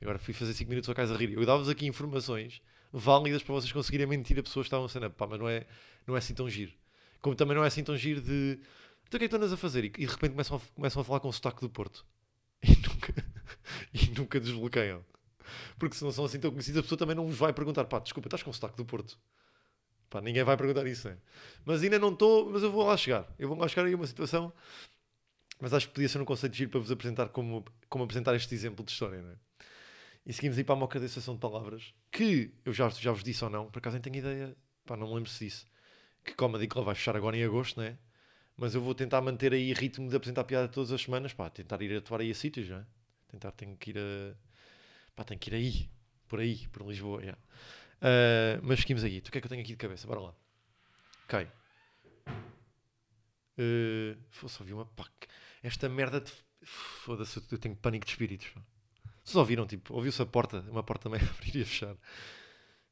Agora 0.00 0.18
fui 0.18 0.34
fazer 0.34 0.52
5 0.52 0.68
minutos 0.68 0.90
a 0.90 0.94
casa 0.94 1.14
a 1.14 1.16
rir. 1.16 1.32
Eu 1.32 1.44
dava-vos 1.46 1.68
aqui 1.68 1.86
informações 1.86 2.60
válidas 2.92 3.42
para 3.42 3.54
vocês 3.54 3.72
conseguirem 3.72 4.06
mentir 4.06 4.38
a 4.38 4.42
pessoas 4.42 4.64
que 4.64 4.68
estavam 4.68 4.84
no 4.84 4.88
stand-up. 4.88 5.16
Pá, 5.16 5.26
mas 5.26 5.40
não 5.40 5.48
é, 5.48 5.66
não 6.06 6.14
é 6.14 6.18
assim 6.18 6.34
tão 6.34 6.48
giro. 6.48 6.72
Como 7.20 7.34
também 7.34 7.56
não 7.56 7.64
é 7.64 7.68
assim 7.68 7.82
tão 7.82 7.96
giro 7.96 8.20
de, 8.20 8.60
então 9.06 9.16
o 9.16 9.18
que 9.18 9.24
é 9.24 9.28
que 9.28 9.28
tu 9.28 9.36
andas 9.36 9.52
a 9.52 9.56
fazer? 9.56 9.84
E, 9.84 9.86
e 9.86 9.90
de 9.90 10.06
repente 10.06 10.32
começam 10.32 10.56
a, 10.56 10.60
começam 10.74 11.02
a 11.02 11.04
falar 11.04 11.20
com 11.20 11.28
o 11.28 11.32
sotaque 11.32 11.60
do 11.60 11.70
Porto. 11.70 12.04
e 12.62 12.76
nunca, 12.76 13.24
e 13.92 14.10
nunca 14.10 14.40
desbloqueiam. 14.40 15.04
Porque 15.78 15.96
se 15.96 16.04
não 16.04 16.10
são 16.10 16.24
assim 16.24 16.40
tão 16.40 16.50
conhecidos, 16.50 16.80
a 16.80 16.82
pessoa 16.82 16.98
também 16.98 17.14
não 17.14 17.26
vos 17.26 17.36
vai 17.36 17.52
perguntar, 17.52 17.84
pá, 17.84 17.98
desculpa, 17.98 18.28
estás 18.28 18.42
com 18.42 18.50
o 18.50 18.54
sotaque 18.54 18.76
do 18.76 18.84
Porto. 18.84 19.18
Pá, 20.14 20.20
ninguém 20.20 20.44
vai 20.44 20.56
perguntar 20.56 20.86
isso, 20.86 21.08
né? 21.08 21.18
Mas 21.64 21.82
ainda 21.82 21.98
não 21.98 22.12
estou, 22.12 22.48
mas 22.48 22.62
eu 22.62 22.70
vou 22.70 22.86
lá 22.86 22.96
chegar. 22.96 23.26
Eu 23.36 23.48
vou 23.48 23.58
lá 23.58 23.66
chegar 23.66 23.84
aí 23.84 23.96
uma 23.96 24.06
situação, 24.06 24.52
mas 25.60 25.74
acho 25.74 25.88
que 25.88 25.94
podia 25.94 26.08
ser 26.08 26.20
um 26.20 26.24
conceito 26.24 26.54
giro 26.54 26.70
para 26.70 26.78
vos 26.78 26.92
apresentar 26.92 27.30
como, 27.30 27.64
como 27.88 28.04
apresentar 28.04 28.32
este 28.36 28.54
exemplo 28.54 28.84
de 28.84 28.92
história, 28.92 29.20
não 29.20 29.30
é? 29.30 29.36
E 30.24 30.32
seguimos 30.32 30.56
aí 30.56 30.62
para 30.62 30.76
uma 30.76 30.86
cadenciação 30.86 31.34
de 31.34 31.40
palavras, 31.40 31.92
que 32.12 32.54
eu 32.64 32.72
já, 32.72 32.88
já 32.90 33.10
vos 33.10 33.24
disse 33.24 33.42
ou 33.42 33.50
não, 33.50 33.68
por 33.68 33.80
acaso 33.80 33.94
nem 33.94 34.02
tenho 34.02 34.16
ideia, 34.18 34.56
pá, 34.86 34.96
não 34.96 35.08
me 35.08 35.14
lembro 35.14 35.28
se 35.28 35.46
disse, 35.46 35.66
que 36.24 36.32
Comedy 36.34 36.68
Club 36.68 36.84
vai 36.84 36.94
fechar 36.94 37.16
agora 37.16 37.36
em 37.36 37.42
agosto, 37.42 37.80
não 37.80 37.84
é? 37.84 37.98
mas 38.56 38.72
eu 38.76 38.80
vou 38.80 38.94
tentar 38.94 39.20
manter 39.20 39.52
aí 39.52 39.72
ritmo 39.72 40.08
de 40.08 40.14
apresentar 40.14 40.44
piada 40.44 40.68
todas 40.68 40.92
as 40.92 41.02
semanas, 41.02 41.32
pá, 41.32 41.50
tentar 41.50 41.82
ir 41.82 41.96
atuar 41.96 42.20
aí 42.20 42.30
a 42.30 42.34
sítios, 42.36 42.68
não 42.68 42.78
é? 42.78 42.86
Tentar, 43.32 43.50
tenho 43.50 43.76
que 43.76 43.90
ir 43.90 43.98
a, 43.98 44.34
pá, 45.16 45.24
tenho 45.24 45.40
que 45.40 45.50
ir 45.50 45.54
aí, 45.54 45.90
por 46.28 46.38
aí, 46.38 46.68
por 46.68 46.86
Lisboa, 46.86 47.20
yeah. 47.20 47.38
Uh, 48.00 48.60
mas 48.62 48.80
seguimos 48.80 49.04
aí, 49.04 49.18
o 49.18 49.22
que 49.22 49.38
é 49.38 49.40
que 49.40 49.46
eu 49.46 49.50
tenho 49.50 49.62
aqui 49.62 49.72
de 49.72 49.76
cabeça? 49.76 50.06
Bora 50.06 50.20
lá. 50.20 50.34
Ok. 51.24 51.48
Uh, 53.58 54.48
só 54.48 54.64
vi 54.64 54.72
uma, 54.72 54.84
pá, 54.84 55.08
esta 55.62 55.88
merda 55.88 56.20
de, 56.20 56.32
foda-se, 56.62 57.42
eu 57.50 57.58
tenho 57.58 57.76
pânico 57.76 58.04
de 58.04 58.12
espíritos. 58.12 58.52
Vocês 59.22 59.36
ouviram, 59.36 59.66
tipo, 59.66 59.94
ouviu-se 59.94 60.20
a 60.20 60.26
porta, 60.26 60.60
uma 60.68 60.82
porta 60.82 61.08
meio 61.08 61.24
abrir 61.30 61.56
e 61.56 61.64
fechar. 61.64 61.96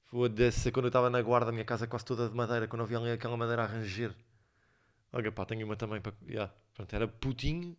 Foda-se, 0.05 0.71
quando 0.71 0.87
eu 0.87 0.89
estava 0.89 1.11
na 1.11 1.21
guarda, 1.21 1.51
a 1.51 1.53
minha 1.53 1.65
casa 1.65 1.87
quase 1.87 2.05
toda 2.05 2.29
de 2.29 2.35
madeira, 2.35 2.69
quando 2.69 2.81
eu 2.83 2.87
vi 2.87 2.97
ali 2.97 3.11
aquela 3.11 3.37
madeira 3.37 3.65
a 3.65 3.67
ranger. 3.67 4.15
Olha, 5.13 5.31
pá, 5.31 5.45
tenho 5.45 5.67
uma 5.67 5.77
também 5.77 6.01
para. 6.01 6.15
Yeah. 6.27 6.53
Pronto, 6.75 6.95
era 6.95 7.07
putinho. 7.07 7.77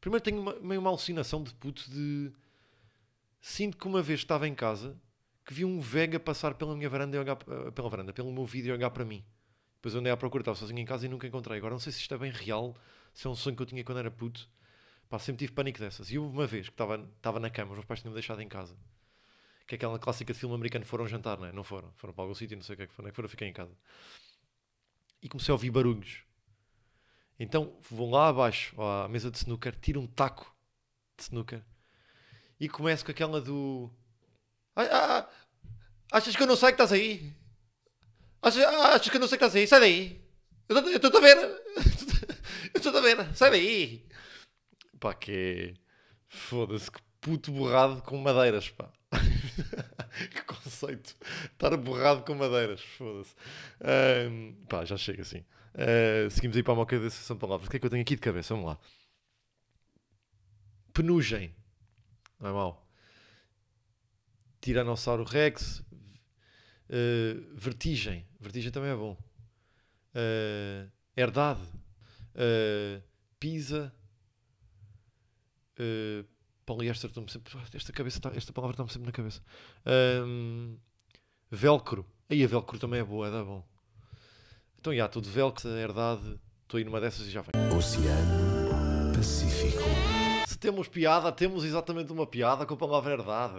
Primeiro 0.00 0.24
tenho 0.24 0.40
uma, 0.40 0.54
meio 0.60 0.80
uma 0.80 0.90
alucinação 0.90 1.42
de 1.42 1.54
puto 1.54 1.90
de. 1.90 2.32
Sinto 3.40 3.76
que 3.76 3.86
uma 3.86 4.02
vez 4.02 4.20
estava 4.20 4.48
em 4.48 4.54
casa 4.54 4.96
que 5.44 5.54
vi 5.54 5.64
um 5.64 5.80
Vega 5.80 6.20
passar 6.20 6.54
pela 6.54 6.76
minha 6.76 6.88
varanda 6.88 7.16
e 7.16 7.20
olhar 7.20 7.36
pela 7.36 7.88
varanda, 7.88 8.12
pelo 8.12 8.32
meu 8.32 8.44
vídeo 8.44 8.70
e 8.70 8.72
olhar 8.72 8.90
para 8.90 9.04
mim. 9.04 9.24
Depois 9.76 9.94
andei 9.94 10.12
à 10.12 10.16
procura, 10.16 10.42
estava 10.42 10.56
sozinho 10.56 10.78
em 10.78 10.84
casa 10.84 11.06
e 11.06 11.08
nunca 11.08 11.26
encontrei. 11.26 11.58
Agora 11.58 11.72
não 11.72 11.80
sei 11.80 11.92
se 11.92 12.00
isto 12.00 12.14
é 12.14 12.18
bem 12.18 12.30
real, 12.30 12.76
se 13.12 13.26
é 13.26 13.30
um 13.30 13.34
sonho 13.34 13.56
que 13.56 13.62
eu 13.62 13.66
tinha 13.66 13.82
quando 13.82 13.98
era 13.98 14.10
puto. 14.10 14.48
Pá, 15.08 15.18
sempre 15.18 15.40
tive 15.40 15.52
pânico 15.52 15.78
dessas. 15.78 16.10
E 16.10 16.18
houve 16.18 16.32
uma 16.32 16.46
vez 16.46 16.68
que 16.68 16.74
estava, 16.74 16.96
estava 17.16 17.40
na 17.40 17.50
cama, 17.50 17.72
os 17.72 17.76
meus 17.76 17.84
pais 17.84 18.00
tinham-me 18.00 18.14
deixado 18.14 18.40
em 18.40 18.48
casa. 18.48 18.76
Que 19.66 19.74
é 19.74 19.76
aquela 19.76 19.98
clássica 19.98 20.32
de 20.32 20.38
filme 20.38 20.54
americano, 20.54 20.84
foram 20.84 21.06
jantar, 21.06 21.38
não 21.38 21.46
é? 21.46 21.52
Não 21.52 21.64
foram. 21.64 21.92
Foram 21.96 22.14
para 22.14 22.24
algum 22.24 22.34
sítio, 22.34 22.56
não 22.56 22.62
sei 22.62 22.74
o 22.74 22.76
que 22.76 22.82
é 22.84 22.86
que 22.86 22.92
foram. 22.94 23.08
É 23.08 23.10
que 23.10 23.16
foram, 23.16 23.28
fiquei 23.28 23.48
em 23.48 23.52
casa. 23.52 23.76
E 25.20 25.28
comecei 25.28 25.52
a 25.52 25.54
ouvir 25.54 25.70
barulhos. 25.70 26.24
Então 27.38 27.76
vão 27.90 28.10
lá 28.10 28.28
abaixo 28.28 28.80
à 28.80 29.08
mesa 29.08 29.30
de 29.30 29.38
snooker, 29.38 29.74
tiro 29.80 30.00
um 30.00 30.06
taco 30.06 30.54
de 31.16 31.24
snooker 31.24 31.62
e 32.62 32.68
começo 32.68 33.04
com 33.04 33.10
aquela 33.10 33.40
do. 33.40 33.90
Ah, 34.74 34.82
ah, 34.82 35.28
achas 36.12 36.34
que 36.34 36.42
eu 36.42 36.46
não 36.46 36.56
sei 36.56 36.68
que 36.68 36.74
estás 36.74 36.92
aí? 36.92 37.32
Achas, 38.40 38.64
ah, 38.64 38.94
achas 38.94 39.08
que 39.08 39.16
eu 39.16 39.20
não 39.20 39.28
sei 39.28 39.38
que 39.38 39.44
estás 39.44 39.56
aí? 39.56 39.66
Sai 39.66 39.80
daí! 39.80 40.22
Eu 40.68 40.78
estou 40.96 41.16
a 41.16 41.20
ver! 41.20 41.36
Eu 42.74 42.78
estou 42.78 42.96
a 42.96 43.00
ver! 43.00 43.36
Sai 43.36 43.50
daí! 43.50 44.06
Pá, 44.98 45.14
que. 45.14 45.74
Foda-se, 46.28 46.90
que 46.90 47.00
puto 47.20 47.52
borrado 47.52 48.02
com 48.02 48.16
madeiras, 48.16 48.70
pá. 48.70 48.90
que 50.30 50.42
conceito. 50.44 51.14
Estar 51.52 51.76
borrado 51.76 52.22
com 52.22 52.34
madeiras, 52.34 52.80
foda-se. 52.80 53.34
Ahm, 53.80 54.54
pá, 54.68 54.84
já 54.84 54.96
chega 54.96 55.22
assim. 55.22 55.44
Ah, 55.74 56.30
seguimos 56.30 56.56
aí 56.56 56.62
para 56.62 56.72
uma 56.74 56.86
sessão 57.10 57.36
de 57.36 57.40
palavras. 57.40 57.66
O 57.68 57.70
que 57.70 57.76
é 57.76 57.80
que 57.80 57.86
eu 57.86 57.90
tenho 57.90 58.02
aqui 58.02 58.14
de 58.14 58.22
cabeça? 58.22 58.54
Vamos 58.54 58.70
lá. 58.70 58.78
Penugem. 60.92 61.54
Não 62.40 62.50
é 62.50 62.52
mau. 62.52 62.81
Tiranossauro 64.62 65.24
Rex. 65.24 65.80
Uh, 66.88 67.54
vertigem. 67.54 68.26
Vertigem 68.40 68.70
também 68.70 68.90
é 68.90 68.96
bom. 68.96 69.18
Uh, 70.14 70.90
herdade. 71.14 71.60
Uh, 72.34 73.02
Pisa. 73.38 73.92
Uh, 75.78 76.24
poliéster, 76.64 77.10
sempre. 77.28 77.52
Esta, 77.74 77.92
cabeça 77.92 78.20
tá- 78.20 78.32
esta 78.34 78.52
palavra 78.52 78.74
está-me 78.74 78.90
sempre 78.90 79.06
na 79.06 79.12
cabeça. 79.12 79.42
Um, 80.24 80.78
velcro. 81.50 82.06
Aí 82.30 82.42
a 82.42 82.46
velcro 82.46 82.78
também 82.78 83.00
é 83.00 83.04
boa, 83.04 83.26
é 83.26 83.30
da 83.30 83.44
bom. 83.44 83.66
Então, 84.78 84.92
já, 84.92 85.20
de 85.20 85.28
velcro, 85.28 85.68
herdade. 85.70 86.40
Estou 86.62 86.78
aí 86.78 86.84
numa 86.84 87.00
dessas 87.00 87.26
e 87.26 87.30
já 87.30 87.42
vem. 87.42 87.50
Oceano 87.76 89.12
Pacífico. 89.14 89.82
Se 90.46 90.56
temos 90.56 90.88
piada, 90.88 91.32
temos 91.32 91.64
exatamente 91.64 92.12
uma 92.12 92.26
piada 92.26 92.64
com 92.64 92.74
a 92.74 92.76
palavra 92.76 93.12
herdade. 93.12 93.54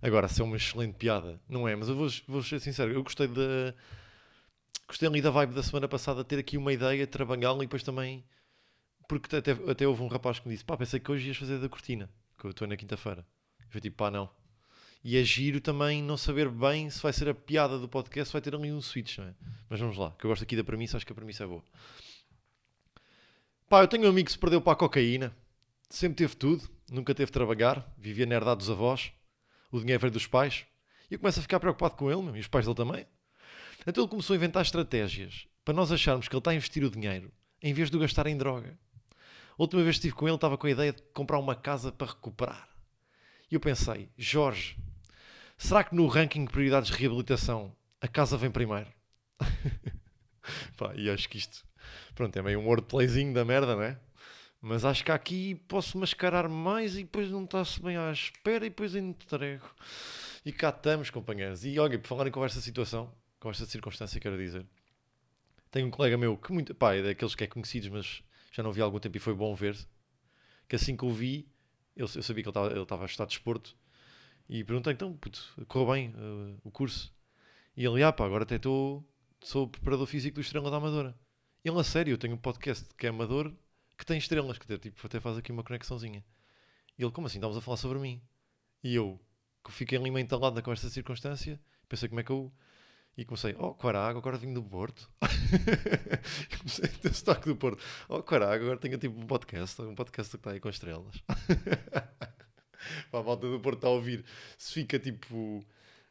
Agora, 0.00 0.28
se 0.28 0.40
é 0.40 0.44
uma 0.44 0.56
excelente 0.56 0.94
piada, 0.94 1.40
não 1.48 1.66
é? 1.66 1.74
Mas 1.74 1.88
eu 1.88 1.96
vou, 1.96 2.08
vou 2.28 2.42
ser 2.42 2.60
sincero, 2.60 2.92
eu 2.92 3.02
gostei 3.02 3.26
da. 3.26 3.74
Gostei 4.86 5.08
ali 5.08 5.20
da 5.20 5.30
vibe 5.30 5.54
da 5.54 5.62
semana 5.62 5.88
passada, 5.88 6.22
ter 6.22 6.38
aqui 6.38 6.56
uma 6.56 6.72
ideia, 6.72 7.06
trabalhá-la 7.06 7.58
e 7.58 7.66
depois 7.66 7.82
também. 7.82 8.24
Porque 9.08 9.34
até, 9.34 9.52
até 9.52 9.86
houve 9.86 10.02
um 10.02 10.08
rapaz 10.08 10.38
que 10.38 10.48
me 10.48 10.54
disse: 10.54 10.64
pá, 10.64 10.76
pensei 10.76 11.00
que 11.00 11.10
hoje 11.10 11.28
ias 11.28 11.36
fazer 11.36 11.58
da 11.58 11.68
cortina, 11.68 12.10
que 12.38 12.44
eu 12.44 12.50
estou 12.50 12.68
na 12.68 12.76
quinta-feira. 12.76 13.26
Eu 13.60 13.66
falei 13.68 13.80
tipo, 13.80 13.96
pá, 13.96 14.10
não. 14.10 14.30
E 15.02 15.16
é 15.16 15.22
giro 15.22 15.60
também 15.60 16.02
não 16.02 16.16
saber 16.16 16.48
bem 16.48 16.90
se 16.90 17.00
vai 17.00 17.12
ser 17.12 17.28
a 17.28 17.34
piada 17.34 17.78
do 17.78 17.88
podcast, 17.88 18.32
vai 18.32 18.42
ter 18.42 18.54
ali 18.54 18.72
um 18.72 18.80
switch, 18.80 19.18
não 19.18 19.26
é? 19.26 19.34
Mas 19.68 19.78
vamos 19.78 19.96
lá, 19.96 20.10
que 20.18 20.26
eu 20.26 20.30
gosto 20.30 20.42
aqui 20.42 20.56
da 20.56 20.64
premissa, 20.64 20.96
acho 20.96 21.06
que 21.06 21.12
a 21.12 21.14
premissa 21.14 21.44
é 21.44 21.46
boa. 21.46 21.62
Pá, 23.68 23.82
eu 23.82 23.88
tenho 23.88 24.04
um 24.04 24.08
amigo 24.08 24.26
que 24.26 24.32
se 24.32 24.38
perdeu 24.38 24.60
para 24.60 24.72
a 24.72 24.76
cocaína, 24.76 25.32
sempre 25.88 26.16
teve 26.16 26.34
tudo, 26.34 26.68
nunca 26.90 27.14
teve 27.14 27.26
de 27.26 27.32
trabalhar, 27.32 27.88
vivia 27.96 28.26
na 28.26 28.34
herdade 28.34 28.58
dos 28.58 28.70
avós, 28.70 29.12
o 29.76 29.80
dinheiro 29.80 30.00
veio 30.00 30.12
dos 30.12 30.26
pais, 30.26 30.66
e 31.10 31.14
eu 31.14 31.18
começo 31.18 31.38
a 31.38 31.42
ficar 31.42 31.60
preocupado 31.60 31.94
com 31.94 32.10
ele, 32.10 32.22
meu, 32.22 32.36
e 32.36 32.40
os 32.40 32.48
pais 32.48 32.64
dele 32.64 32.76
também. 32.76 33.06
Então 33.86 34.02
ele 34.02 34.10
começou 34.10 34.34
a 34.34 34.36
inventar 34.36 34.62
estratégias 34.62 35.46
para 35.64 35.74
nós 35.74 35.92
acharmos 35.92 36.28
que 36.28 36.34
ele 36.34 36.40
está 36.40 36.50
a 36.50 36.54
investir 36.54 36.84
o 36.84 36.90
dinheiro 36.90 37.32
em 37.62 37.72
vez 37.72 37.90
de 37.90 37.96
o 37.96 38.00
gastar 38.00 38.26
em 38.26 38.36
droga. 38.36 38.78
A 39.58 39.62
última 39.62 39.82
vez 39.82 39.96
que 39.96 40.00
estive 40.06 40.14
com 40.14 40.28
ele, 40.28 40.34
estava 40.34 40.58
com 40.58 40.66
a 40.66 40.70
ideia 40.70 40.92
de 40.92 41.02
comprar 41.14 41.38
uma 41.38 41.54
casa 41.54 41.90
para 41.90 42.08
recuperar. 42.08 42.68
E 43.50 43.54
eu 43.54 43.60
pensei, 43.60 44.10
Jorge, 44.16 44.76
será 45.56 45.82
que 45.82 45.94
no 45.94 46.06
ranking 46.06 46.44
de 46.44 46.50
prioridades 46.50 46.90
de 46.90 46.96
reabilitação 46.96 47.74
a 48.00 48.08
casa 48.08 48.36
vem 48.36 48.50
primeiro? 48.50 48.92
Pá, 50.76 50.94
e 50.94 51.08
acho 51.08 51.28
que 51.28 51.38
isto, 51.38 51.64
pronto, 52.14 52.36
é 52.36 52.42
meio 52.42 52.60
um 52.60 52.66
wordplayzinho 52.66 53.32
da 53.32 53.44
merda, 53.44 53.74
não 53.74 53.82
é? 53.82 53.98
Mas 54.68 54.84
acho 54.84 55.04
que 55.04 55.12
aqui 55.12 55.54
posso 55.68 55.96
mascarar 55.96 56.48
mais 56.48 56.96
e 56.96 57.04
depois 57.04 57.30
não 57.30 57.44
está-se 57.44 57.80
bem 57.80 57.96
à 57.96 58.10
espera 58.10 58.66
e 58.66 58.68
depois 58.68 58.96
entrego. 58.96 59.64
E 60.44 60.50
cá 60.50 60.70
estamos, 60.70 61.08
companheiros. 61.08 61.64
E 61.64 61.78
olha, 61.78 61.96
por 62.00 62.08
falar 62.08 62.26
em 62.26 62.32
conversa 62.32 62.58
de 62.58 62.64
situação, 62.64 63.14
conversa 63.38 63.64
de 63.64 63.70
circunstância, 63.70 64.20
quero 64.20 64.36
dizer. 64.36 64.66
Tenho 65.70 65.86
um 65.86 65.90
colega 65.90 66.18
meu 66.18 66.36
que 66.36 66.52
muito, 66.52 66.74
pá, 66.74 66.96
é 66.96 67.02
daqueles 67.04 67.36
que 67.36 67.44
é 67.44 67.46
conhecidos, 67.46 67.88
mas 67.90 68.24
já 68.50 68.60
não 68.60 68.72
vi 68.72 68.80
há 68.80 68.84
algum 68.84 68.98
tempo 68.98 69.16
e 69.16 69.20
foi 69.20 69.34
bom 69.34 69.54
ver 69.54 69.78
que 70.68 70.74
assim 70.74 70.96
que 70.96 71.04
o 71.04 71.12
vi, 71.12 71.48
eu, 71.94 72.08
eu 72.16 72.22
sabia 72.24 72.42
que 72.42 72.48
ele 72.48 72.82
estava, 72.82 73.04
a 73.04 73.06
estudar 73.06 73.26
desporto 73.26 73.76
e 74.48 74.64
perguntei, 74.64 74.94
então, 74.94 75.16
puto, 75.16 75.48
correu 75.68 75.92
bem 75.92 76.08
uh, 76.08 76.60
o 76.64 76.72
curso? 76.72 77.14
E 77.76 77.84
ele, 77.84 78.02
ah 78.02 78.12
pá, 78.12 78.26
agora 78.26 78.42
até 78.42 78.56
estou, 78.56 79.08
sou 79.40 79.68
preparador 79.68 80.08
físico 80.08 80.34
do 80.34 80.40
Estrela 80.40 80.72
da 80.72 80.78
Amadora. 80.78 81.16
Ele, 81.64 81.78
a 81.78 81.84
sério, 81.84 82.14
eu 82.14 82.18
tenho 82.18 82.34
um 82.34 82.38
podcast 82.38 82.84
que 82.98 83.06
é 83.06 83.10
amador 83.10 83.54
que 83.96 84.04
tem 84.04 84.18
estrelas, 84.18 84.58
que 84.58 84.78
tipo, 84.78 85.06
até 85.06 85.20
faz 85.20 85.38
aqui 85.38 85.52
uma 85.52 85.62
conexãozinha. 85.62 86.24
E 86.98 87.02
ele, 87.02 87.12
como 87.12 87.26
assim, 87.26 87.38
estamos 87.38 87.56
a 87.56 87.60
falar 87.60 87.76
sobre 87.76 87.98
mim? 87.98 88.20
E 88.82 88.94
eu, 88.94 89.20
que 89.64 89.72
fiquei 89.72 89.98
ali 89.98 90.10
meio 90.10 90.22
entalado 90.22 90.54
na 90.54 90.62
conversa 90.62 90.88
de 90.88 90.92
circunstância, 90.92 91.60
pensei 91.88 92.08
como 92.08 92.20
é 92.20 92.24
que 92.24 92.30
eu... 92.30 92.52
E 93.18 93.24
comecei, 93.24 93.56
oh, 93.58 93.74
Quarago, 93.74 94.18
agora 94.18 94.36
vim 94.36 94.52
do 94.52 94.62
Porto. 94.62 95.10
comecei 96.58 96.84
a 96.84 96.88
ter 96.88 97.10
estoque 97.10 97.48
do 97.48 97.56
Porto. 97.56 97.82
Oh, 98.10 98.22
Quarago, 98.22 98.64
agora 98.64 98.78
tenho 98.78 98.98
tipo 98.98 99.18
um 99.18 99.26
podcast, 99.26 99.80
um 99.80 99.94
podcast 99.94 100.30
que 100.30 100.36
está 100.36 100.50
aí 100.50 100.60
com 100.60 100.68
estrelas. 100.68 101.16
Pá, 103.10 103.20
a 103.20 103.22
malta 103.22 103.48
do 103.48 103.58
Porto 103.58 103.78
está 103.78 103.88
a 103.88 103.92
ouvir. 103.92 104.22
Se 104.58 104.74
fica 104.74 104.98
tipo... 104.98 105.64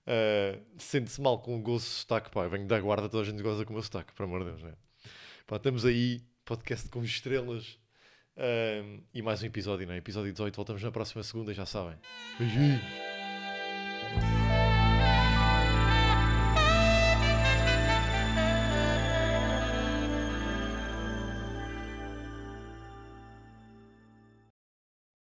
Uh, 0.07 0.63
sente-se 0.77 1.21
mal 1.21 1.39
com 1.39 1.57
o 1.57 1.61
gozo 1.61 1.85
de 1.85 1.91
sotaque, 1.91 2.29
pá, 2.29 2.43
eu 2.43 2.49
venho 2.49 2.67
da 2.67 2.79
guarda, 2.79 3.09
toda 3.09 3.23
a 3.23 3.25
gente 3.25 3.41
goza 3.41 3.65
com 3.65 3.71
o 3.71 3.73
meu 3.73 3.81
sotaque, 3.81 4.13
por 4.13 4.23
amor 4.23 4.43
de 4.43 4.51
Deus, 4.51 4.61
né? 4.61 4.73
Pá, 5.47 5.55
estamos 5.55 5.83
aí, 5.83 6.21
podcast 6.45 6.87
com 6.89 7.03
estrelas 7.03 7.77
um, 8.37 9.01
e 9.13 9.21
mais 9.21 9.41
um 9.41 9.47
episódio, 9.47 9.87
não 9.87 9.93
é? 9.93 9.97
Episódio 9.97 10.31
18, 10.31 10.55
voltamos 10.55 10.83
na 10.83 10.91
próxima 10.91 11.23
segunda, 11.23 11.53
já 11.53 11.65
sabem. 11.65 11.97
Beijinhos! 12.37 12.81